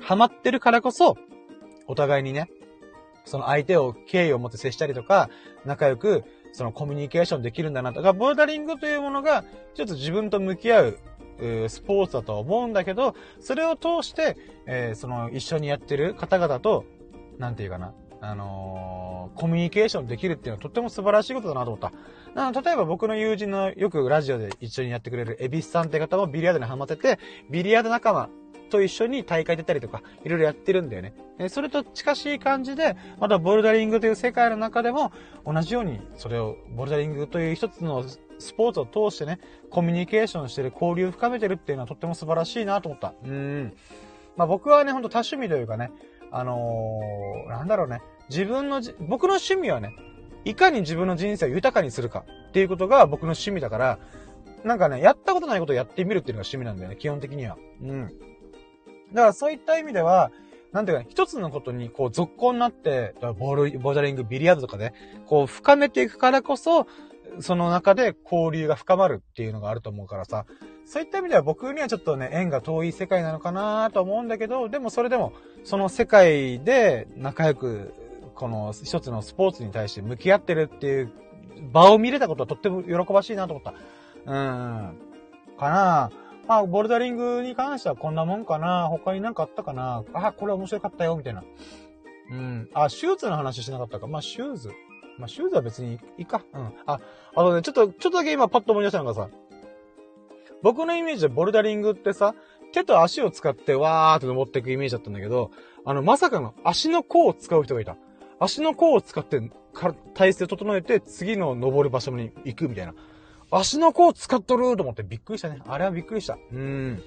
[0.01, 1.17] ハマってるからこそ、
[1.87, 2.49] お互いにね、
[3.25, 5.29] その相手を敬意を持って接したりとか、
[5.65, 6.23] 仲良く、
[6.53, 10.99] そのコミュニケーションできるんだなとか、ボルダリングというものが、ちょっと自分と向き合う、
[11.67, 16.85] スポーツだと思うんだけど、それを通して、えー、その一緒にやってる方々と、
[17.37, 21.91] なんていうかな、あのー、コミュニケーションできるっていうのはとっても素晴らしいことだなと思った。
[22.35, 27.19] の例えば僕の友人のよくラジオで一緒にやってくれるエビスさんって方もビリヤードにハマってて、
[27.49, 28.29] ビリヤード仲間
[28.69, 31.13] と一緒に大会出たりとか、いろいろやってるんだよね。
[31.49, 35.11] それと近しい感じで、またボルダリングという世界の中でも、
[35.45, 38.03] 同じように、それを、ボルダリングという一つの
[38.39, 43.13] スポーツを通してね、コミュニケーションしてる、交流を深めてるっていうのはとっても素晴らしいなと思った。
[43.23, 43.73] うん。
[44.35, 45.91] まあ僕はね、ほんと多趣味というかね、
[46.31, 49.95] あのー、なんだろうね、自分の僕の趣味はね、
[50.43, 53.99] いかに自分の人生を豊かにするかっていうことが僕の趣味だから、
[54.63, 57.57] なんかね、やったことないことをやってみるっていうのが趣味なんだよね、基本的には。
[57.81, 58.07] うん。
[59.13, 60.31] だからそういった意味では、
[60.71, 64.93] なんていうか、一つのことにこう続行になって、ボール、ボーダリング、ビリヤードとかで、
[65.25, 66.87] こう深めていくからこそ、
[67.39, 70.45] その中で交流が深まるっていうのがあると思うからさ、
[70.85, 75.33] そういった意味では僕にはちょっとね、縁が遠い世界なのかなと思うんだけど、でもそれでも、
[75.63, 77.93] その世界で仲良く、
[78.35, 81.11] この一つのスポーツに対して向き合ってるっていう
[81.71, 83.73] 場を見れたことはとっても喜ばしいなと思った。
[84.25, 84.97] うん。
[85.57, 86.11] かな
[86.47, 91.43] まあ、ボルダリングに関してはこんなもんかな他になんかあったかなあ、これ面白かったよ、みたいな。
[92.31, 92.69] うん。
[92.73, 94.07] あ、シューズの話しなかったか。
[94.07, 94.71] まあ、シューズ。
[95.17, 96.43] まあ、シューズは別にいいか。
[96.53, 96.73] うん。
[96.85, 96.99] あ、
[97.35, 99.29] あのね、ちょっと、ちょっとだけ今パッと思い出したのがさ、
[100.61, 102.33] 僕のイメージでボルダリングってさ、
[102.73, 105.51] 手と足を使ってわーって登っていくイメージだったんだけど、
[105.85, 107.95] あの、まさかの足の甲を使う人がいた。
[108.39, 109.49] 足の甲を使って、
[110.13, 112.93] 体勢整えて、次の登る場所に行くみたいな。
[113.51, 115.61] 足の甲使っとると思ってびっくりしたね。
[115.67, 116.37] あれはびっくりした。
[116.51, 117.01] うん。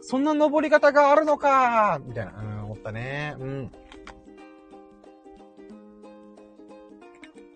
[0.00, 3.34] そんな登り方があるのかみたいな、うん、思ったね。
[3.38, 3.72] うん。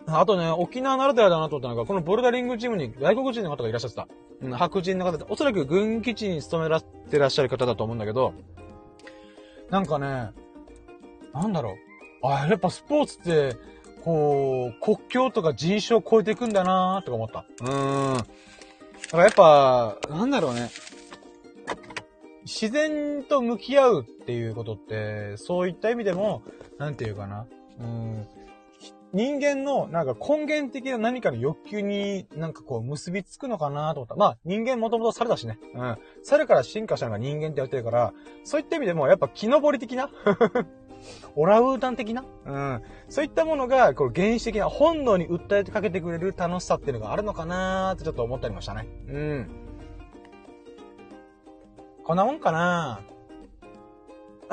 [0.07, 4.07] あとね、沖縄ならではだなと思ったのが、このボルダリングチームに外国人の方がいらっしゃってた。
[4.41, 8.33] うん、白人の方で、おそらく軍基地に勤めらってらっしゃる方だと思うんだけど、
[9.69, 10.31] なんかね、
[11.33, 11.77] なんだろ
[12.21, 12.27] う。
[12.27, 13.55] あ、やっぱスポーツって、
[14.03, 17.45] こう、国境とか人種を超えていくんだなーとか思った。
[17.61, 18.17] うーん。
[18.17, 18.23] だ
[19.09, 20.69] からやっぱ、なんだろうね。
[22.43, 26.43] 自然と向き合うっていうことって、そういった意味でも、
[26.77, 27.45] なんていうかな。
[27.79, 28.27] うん。
[29.13, 34.15] 人間の、なんか根源的な何かの欲求になんかこう結びつくのかなと思った。
[34.15, 35.59] まあ人間もともと猿だしね。
[35.75, 35.97] うん。
[36.23, 38.13] 猿から進化したのが人間って言われてるから、
[38.43, 40.09] そういった意味でもやっぱ木登り的な？
[41.35, 42.23] オラウータン的な？
[42.45, 42.81] うん。
[43.09, 48.87] そういったものが、こう、原始的な本能に訴えてかけてくれる楽しさっていうのがあるのかなーってちょっと思ったりましたね。
[49.09, 49.49] うん。
[52.05, 53.01] こんなもんかな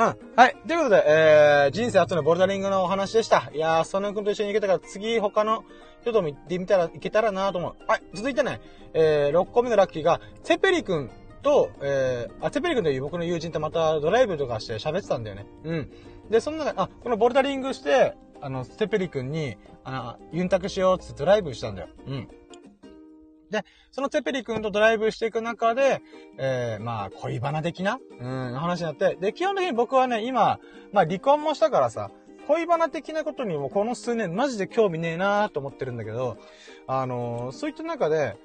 [0.00, 0.16] うん。
[0.34, 0.56] はい。
[0.66, 3.50] ということで、えー、人生初のボルダリングのお話でした。
[3.52, 5.62] いやー、その君と一緒に行けたから、次他の
[6.00, 7.74] 人と見てみたら、いけたらなと思う。
[7.86, 8.02] はい。
[8.14, 8.62] 続いてね、
[8.94, 11.10] えー、6個目のラッキーが、セペリ君
[11.42, 15.46] と、えー、あ、セペリ君という僕の友人とまたドライブとかして喋ってたんだよね。
[15.64, 15.90] うん。
[16.30, 21.88] で、その中、あ、このボルダリングして、あの、ステペリ君に、あの、ユンタクしようってドライブしたんだよ。
[22.06, 22.28] うん。
[23.50, 26.02] で、そのテペリ君とドライブしていく中で、
[26.38, 30.58] えー、まあ、恋バナ的な、うん、話になって、で、基本的に僕はね、今、
[30.92, 32.10] まあ、離婚もしたからさ、
[32.46, 36.36] 恋バナ的なことにもこの数年マジで興味ねえなーと思ってるんだけど、
[36.86, 38.36] あのー、そういった中で、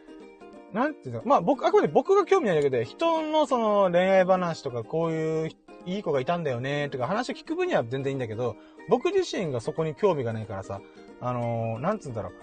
[0.73, 5.49] なんていうのまあ僕、あくまで僕が興味ないだけで、人のその恋愛話とかこういう
[5.85, 8.55] いい子がいたんだよねとか話を聞く分には全然いいんだけど、
[8.89, 10.81] 僕自身がそこに興味がないからさ、
[11.21, 12.33] あのー、なんつうんだろう、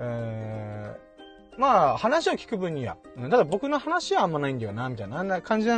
[0.00, 0.96] え
[1.58, 2.96] まあ、話を聞く分には。
[3.20, 5.68] ただ僕の話はあんまないんだよな、みたいな、感じ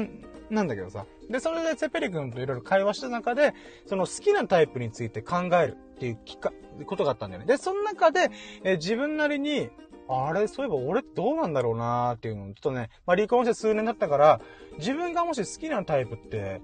[0.51, 1.07] なんだけどさ。
[1.31, 3.55] で、それでセペリ君といろいろ会話した中で、
[3.87, 6.53] その好きなタイプについて考えるっていうきか、
[6.87, 7.47] ことがあったんだよね。
[7.47, 8.31] で、その中で、
[8.63, 9.71] え自分なりに、
[10.07, 14.41] あれ、そういえば俺どうなんだろうなーっていうのを、ちょっとね、まあ離婚して数年経ったから、
[14.79, 16.61] 自分がもし好きなタイプって、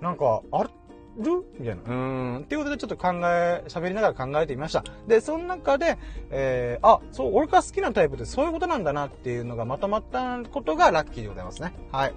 [0.00, 0.70] なんか、ある
[1.18, 1.44] る？
[1.58, 1.82] みたいな。
[1.86, 2.36] うん。
[2.40, 4.84] っていうことでちょっと考え、喋りながら考えてみました。
[5.06, 5.98] で、その中で、
[6.30, 11.74] えー、あ、そう、俺が好きなタイプってそういうことなんだなっていうのがまとまったことがラッキーでございますね。
[11.92, 12.14] はい。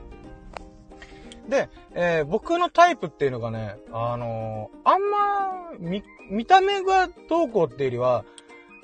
[1.48, 8.24] で、えー、僕のタイプっていうのがね、あのー、あんま、見、見た目がどうこうっていうよりは、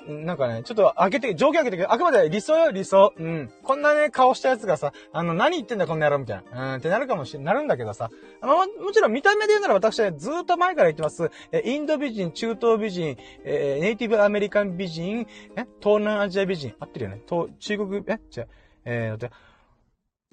[0.08, 3.12] なんかね、ちょっと開けて、条件開けて、あくまで理想よ、理想。
[3.16, 3.50] うん。
[3.62, 6.74] こんなね、顔したやつがさ、あの、何言ってんだ、こんな野郎、みたいな。
[6.74, 8.10] うん、ってなるかもしれ、なるんだけどさ。
[8.40, 11.30] あの、もちろん見た目で言うなら私はずっと前から言ってます。
[11.52, 15.26] え、インド美人、中東美人、えー、ネイティブアメリカン美人、
[15.56, 16.74] え、東南アジア美人。
[16.78, 17.22] 合ってるよね。
[17.28, 18.48] 東、中国、え、違う。
[18.84, 19.30] えー、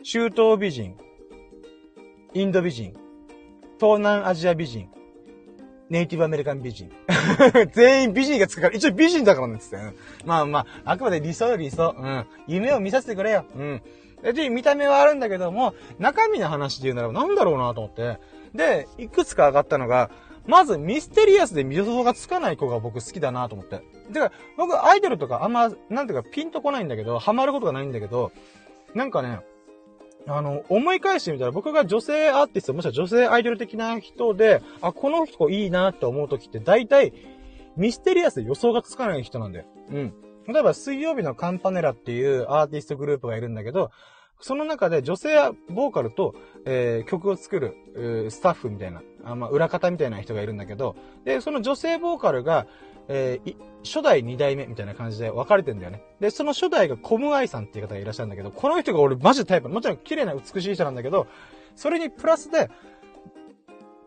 [0.03, 0.97] 中東美人、
[2.33, 2.93] インド美人、
[3.79, 4.89] 東南アジア美人、
[5.89, 6.91] ネイティブアメリカン美人。
[7.73, 9.75] 全員美人がつくから、一応美人だからね、って。
[9.75, 11.95] うん、まあまあ、あくまで理想よ理想。
[11.97, 12.25] うん。
[12.47, 13.45] 夢を見させてくれよ。
[13.55, 13.81] うん。
[14.33, 18.19] で、見た目はあるんだけども、中身の話で言うならなんだろうなと思って。
[18.55, 20.09] で、いくつか上がったのが、
[20.45, 23.81] まずミステリアスで見想がつかない子が僕好きだなと思って。
[24.13, 28.31] てか、僕アイドルとかあんま、なんていうかピンとこないんだけど、ハマることがないんだけど、
[28.93, 29.39] なんかね、
[30.27, 37.13] あの、思い返してみたら僕が女性アーティスト、もしくは女性アイドル的な人で、あ、この人いいなって思う時って大体、
[37.75, 39.65] ミステリアスで予想がつかない人なんだよ。
[39.89, 40.13] うん。
[40.47, 43.91] 例えば水曜日のカンパネラっていうアーティストグループがいるんだけど、
[44.39, 45.29] その中で女性
[45.69, 52.67] ボーカルと、えー、曲を作る、えー、スタッフみたいな、あまあ、裏方みたいな人がいるんだけど、で、その女性ボーカルが、
[53.07, 56.03] えー、初代二代目みたいな感じで分かれてんだよね。
[56.19, 59.69] で、その初代がコムアイさんっていう方がいらっしゃるんだけど、この人が俺マジでタイプ。
[59.69, 61.27] もちろん綺麗な美しい人なんだけど、
[61.75, 62.69] それにプラスで、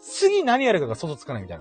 [0.00, 1.58] 次何やるかが想像つかないみたい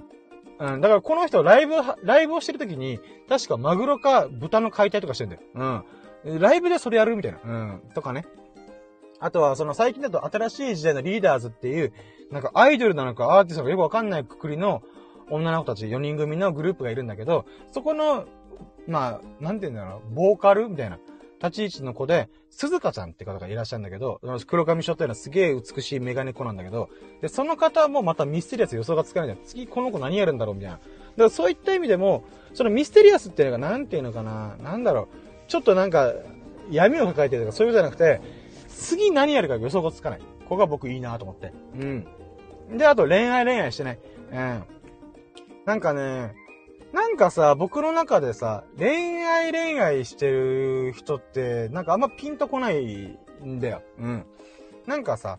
[0.60, 0.74] な。
[0.74, 0.82] うん。
[0.82, 5.42] だからこの人ライブ、ライブをしてる時に、確かマグロか豚の解体とかしてんだよ。
[6.26, 6.40] うん。
[6.40, 7.40] ライブでそれやるみたいな。
[7.44, 7.82] うん。
[7.94, 8.26] とかね。
[9.20, 11.94] あとは、その最近だと新しい時代のリーダーズっていう、
[12.32, 14.82] なんかアイドルなのかアーティストがよくわかんないくくりの、
[15.30, 18.26] 女の子たち4人組のグループがいるんだけど、そこの、
[18.88, 21.00] まあ、なんて言うんだろう、ボーカルみたいな、
[21.42, 26.90] 立ち位置の子で、鈴鹿ちゃんって方がいらっしゃるんだけど、黒髪ショットようなすげえ美しいメガネ子なんだけど、
[27.22, 29.46] で、その方もまたミステリアス予想がつかないじゃん。
[29.46, 30.78] 次この子何やるんだろうみたいな。
[30.78, 32.24] だからそういった意味でも、
[32.54, 36.14] そのミステリアスっていうのがなんていうのかな、なんだろう、ちょっとなんか、
[36.72, 38.22] 闇を抱えてるとかそういうことじゃなくて、
[38.70, 40.20] 次何やるか予想がつかない。
[40.20, 41.54] ここが僕いいなと思って。
[41.76, 41.86] う
[42.74, 42.78] ん。
[42.78, 44.00] で、あと恋愛恋愛してない。
[44.32, 44.64] うん。
[45.66, 46.36] なんかね、
[46.94, 53.82] なんかさ、僕の中でさ、恋愛恋愛してる人って、なんかあんまピンとこないんだよ。
[54.00, 54.26] うん。
[54.86, 55.38] なんかさ、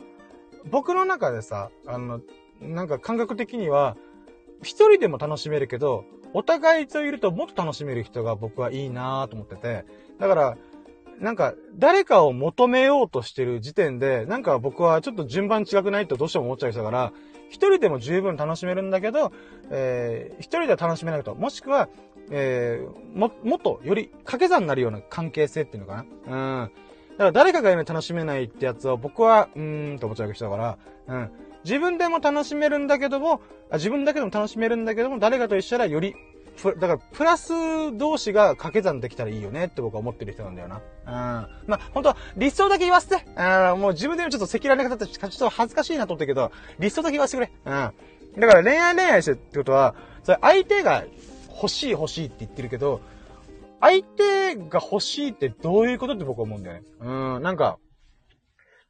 [0.71, 2.21] 僕の中でさ、あの、
[2.61, 3.97] なんか感覚的には、
[4.63, 9.85] 一人でも楽しめるけど、お互いといるともっと楽しめる人が僕はいいなぁと思ってて、
[10.19, 10.59] だから、
[11.21, 17.13] なんか、誰かを求めようとしてる時点で、なんか僕はちょっと順番違くないとどうしても思っちゃう人だから、
[17.49, 19.33] 一人でも十分楽しめるんだけど、
[19.71, 21.35] えー、一人では楽しめないと。
[21.35, 21.89] もしくは、
[22.31, 26.63] えー、も、もっとより掛け算になるような関係性っていうのかな。
[26.63, 26.71] うん。
[27.13, 30.79] だから誰かがいない楽しめないってやつを僕は、うーんと思っちゃう人だから、
[31.09, 31.31] うん。
[31.65, 33.41] 自分でも楽しめるんだけども、
[33.71, 36.15] あ自分だけでも楽しめるんだけども、誰かと一緒ならより
[36.65, 37.53] だから、プラス
[37.97, 40.77] 同士が掛け算できたらいいよねって僕は思ってる人なんだよな。
[40.77, 41.13] うん。
[41.67, 43.25] まあ、本当は理想だけ言わせて。
[43.37, 47.53] うん、もう自分でもちょっと赤裸々な方ってちょっと恥ずかしいなと思ったけど、理想だけ言わせてくれ。
[47.65, 47.69] う
[48.39, 48.41] ん。
[48.41, 51.05] だから恋愛恋愛してってことは、それ相手が
[51.51, 53.01] 欲しい欲しいって言ってるけど、
[53.81, 56.83] 相手が欲しいってどういうことって僕は思うんだよね。
[57.01, 57.79] うん、なんか、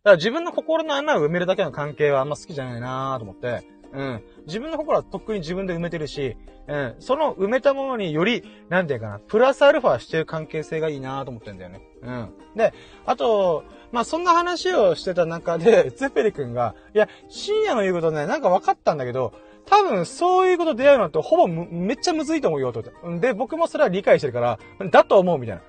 [0.07, 3.67] だから自分の心の穴を埋めるだけの関係はあんま好きじゃないなと思って、
[3.97, 4.23] うん。
[4.47, 6.37] 自分の心はとっくに自分で埋めてるし、
[6.69, 6.95] うん。
[6.99, 11.81] その埋めたものにより、なんていうかな、プラスアルファしてる関係性がいいなと思ってんだよね。
[12.03, 12.31] うん。
[12.55, 12.75] で、
[13.07, 19.33] あと、まあ、そんな話をしてた中で、 ツェペリ君が、いや、深夜の言うことね、なんか分かったんだけど、
[19.65, 22.85] 多分そういうこと出会うのってほぼめっちゃむずいと思うよ、と。
[23.19, 24.59] で、僕もそれは理解してるから、
[24.91, 25.61] だと思う、みたい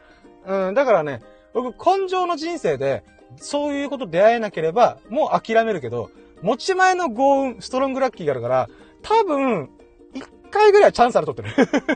[0.45, 0.67] な。
[0.67, 1.21] うん、だからね、
[1.53, 3.03] 僕、根性の人生で、
[3.37, 6.09] そういうこと出会えなければ、もう諦めるけど、
[6.41, 8.69] 持ち前の幸運、ストロングラッキーがあるから、
[9.01, 9.69] 多分、
[10.13, 11.49] 一回ぐらいはチャンスあるとってる。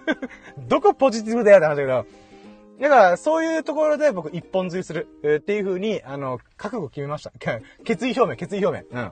[0.68, 2.06] どこポジティブだよって話だけど。
[2.82, 7.32] だから、そういうところで僕一本釣りする、っていう風に、あの、覚悟決めました。
[7.84, 9.02] 決意表明、決意表明。
[9.02, 9.12] うん。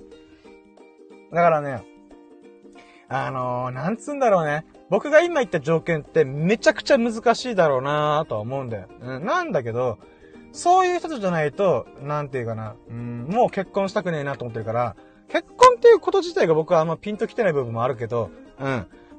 [1.31, 1.83] だからね、
[3.09, 4.65] あのー、なんつうんだろうね。
[4.89, 8.87] 僕が今言った条件ってめちゃくちゃ難しいだろうなとは思うんだよ。
[9.01, 9.99] うん、なんだけど、
[10.51, 14.95] そういう人じゃないと、なんていうかな、うん、もう結婚したくねえなと思ってるから、
[15.29, 18.65] 結婚っていうこと自体が僕はあんまピンと来てない部分もあるけど、うん。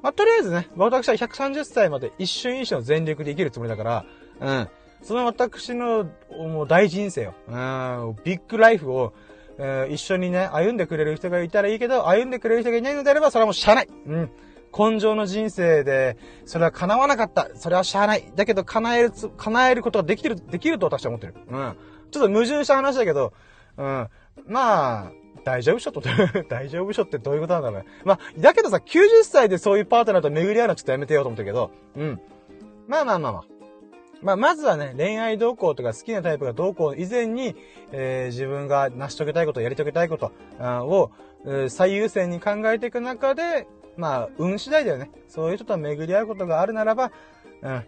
[0.03, 4.05] まあ、とりあえずね、私は130歳まで一瞬一瞬全力で生きるつもりだから、
[4.41, 4.69] うん。
[5.03, 9.13] その私の、もう大人生を、うん、ビッグライフを、
[9.59, 13.89] えー、一緒にね、歩んでくれる人がいたらいいけど、歩んでくれる人がいないのであれば、それはもうしゃあない。
[14.07, 14.31] うん。
[14.77, 17.51] 根性の人生で、それは叶わなかった。
[17.55, 18.33] それはしゃあない。
[18.35, 21.35] だけど、叶えるつ、叶えることができてる、できると私は思ってる。
[21.49, 21.77] うん。
[22.11, 23.33] ちょっと矛盾した話だけど、
[23.77, 24.09] うん。
[24.47, 25.13] まあ、
[25.45, 26.03] 大丈夫しょと、
[26.49, 27.86] 大丈夫しょってどういうことなんだろうね。
[28.05, 32.20] まあ、だけどさ、90歳でそういうパートナーと巡り合うのはちょっとやめてよと思ったけど、うん。
[32.86, 33.45] まあまあまあまあ。
[34.22, 37.57] まあ、まずはね、恋愛動向とか好きなタイプが動向以前に、
[37.91, 41.11] えー、自分が成し遂げたいこと、やり遂げたいことを、
[41.68, 43.66] 最優先に考えていく中で、
[43.97, 45.11] まあ、運次第だよね。
[45.28, 47.12] そういう人と巡り合うことがあるならば、
[47.62, 47.84] うん。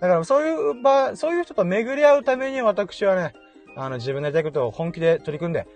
[0.00, 3.34] だからそういう場、そういう人と巡り合うために私はね、
[3.76, 5.66] あの、自分のやりたいことを本気で取り組んで、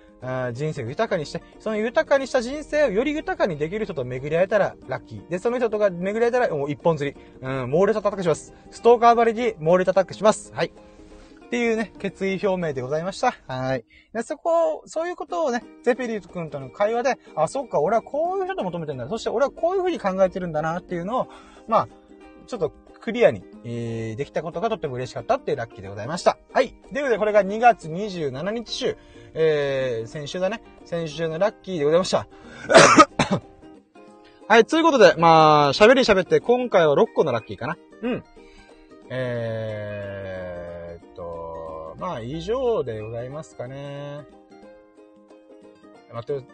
[0.52, 5.28] 人生を豊かにして、その豊かにした人生をより豊かにできる人と巡り合えたらラッキー。
[5.28, 7.16] で、その人とか巡り合えたらもう一本釣り。
[7.40, 8.54] うん、猛烈アタックします。
[8.70, 10.52] ストーカーバリに猛烈アタックします。
[10.54, 10.72] はい。
[11.44, 13.34] っていうね、決意表明でございました。
[13.46, 13.84] はい。
[14.12, 19.08] で、そこ、そういうことをね、ゼペリー君との会話で、あ、そっか、俺はこういう人と求めてんだ。
[19.08, 21.28] そして俺はこういうふうに考えてるんだなっていうのを、
[21.68, 21.88] まあ、
[22.46, 22.72] ちょっと
[23.04, 26.38] クリアに、えー、できたことがとっても嬉しかったっていうラッキーでございました。
[26.54, 26.70] はい。
[26.70, 28.96] ということで、これが2月27日週、
[29.34, 30.62] えー、先週だね。
[30.86, 32.26] 先週のラッキーでございました。
[34.48, 37.76] はい、ということで、まあ、喋り喋って、今回は6個のラッキーかな。
[38.00, 38.24] うん。
[39.10, 44.24] えーっと、まあ、以上でございますかね。
[46.10, 46.46] 待って、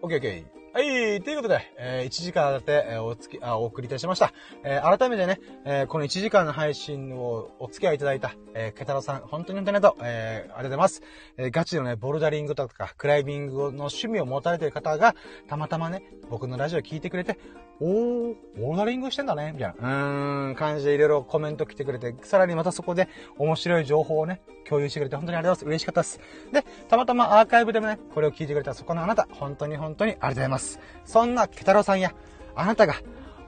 [0.00, 0.57] オッケーオッケー。
[0.78, 4.32] はい、ということで、えー、1時間だって、えー、おつき、あ、お送りいたしました。
[4.62, 11.02] えー、改めてね、えー、この1時間の配信をお付き合いいただいた、えー、ケタロさん、本当に本当にありがとう、えー、ありがとうございます。
[11.36, 15.16] えー、ガチのね、ボルダリングとか、クライミングの趣味を持たれている方が、
[15.48, 17.40] たまたまね、僕のラジオを聞いてくれて、
[17.80, 23.08] おー、ボルダリングしてんだね、みたいな、うーん、感じでいろいろコメント来てくれて、さらにまたそこで
[23.38, 25.78] 面白い情報をね、共有してくれて本当にありがとうございます。
[25.78, 26.20] 嬉しかったです。
[26.52, 30.80] で、たまたまアーカイブでもね、これを聞いてくれたそこのあなた、本当に本当にありがとうございます。
[31.04, 32.12] そんな、ケタロさんや、
[32.56, 32.94] あなたが、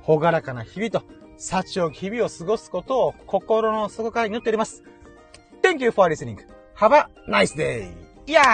[0.03, 1.03] ほがらかな日々と、
[1.37, 4.85] 幸を日々を過ごすことを心の底から祈っております。
[5.63, 6.39] Thank you for listening.
[6.77, 7.89] Have a nice day!
[8.27, 8.47] いやー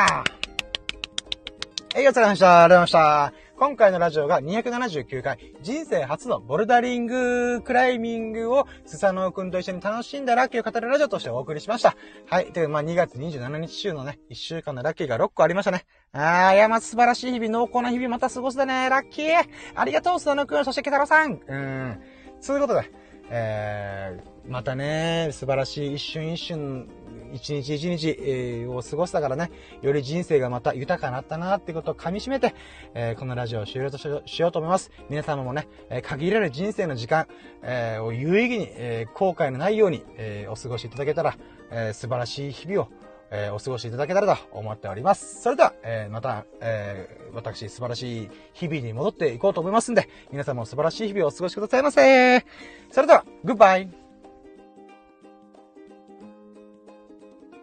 [1.96, 2.64] はい、お疲れ様でした。
[2.64, 3.45] ありがとうございました。
[3.58, 11.96] 今回のラジオが279回、人生初のボルダリング、クライミングをスサノオくんと一緒に楽しんだラッキーを語るラジオとしてお送りしました。
[12.28, 12.52] はい。
[12.52, 15.86] という、まあ、2月27日週のね、1週間のラッキーが6個ありましたね。
[16.12, 18.90] あー、いや、ま、素晴らしい日々、濃厚な日々また過ごすだね。
[18.90, 19.42] ラッキー
[19.74, 22.00] ありがとう、スサノオくん、そしてケタロさんうん。
[22.40, 22.90] そういうことで、
[23.30, 26.88] えー、またね、素晴らしい一瞬一瞬
[27.32, 29.50] 一日一日、えー、を過ごしたからね、
[29.82, 32.54] より人生がまた豊かになったなってことを噛み締めて、
[32.94, 34.90] えー、このラジオを終了としようと思います。
[35.10, 37.26] 皆様もね、えー、限られる人生の時間、
[37.62, 41.36] えー、を有意義に、えー、後悔のないように、えー、お過ごしいただけたら、
[41.70, 42.88] えー、素晴らしい日々を、
[43.30, 45.42] えー、お過ごしいただけたらと思っております。
[45.42, 52.44] それでは、えー、また、えー、私素晴らしい日々に戻っていこうと思いますんで、皆さんも素晴らしい日々をお過ごしくださいませ。
[52.90, 54.05] それでは、グッバイ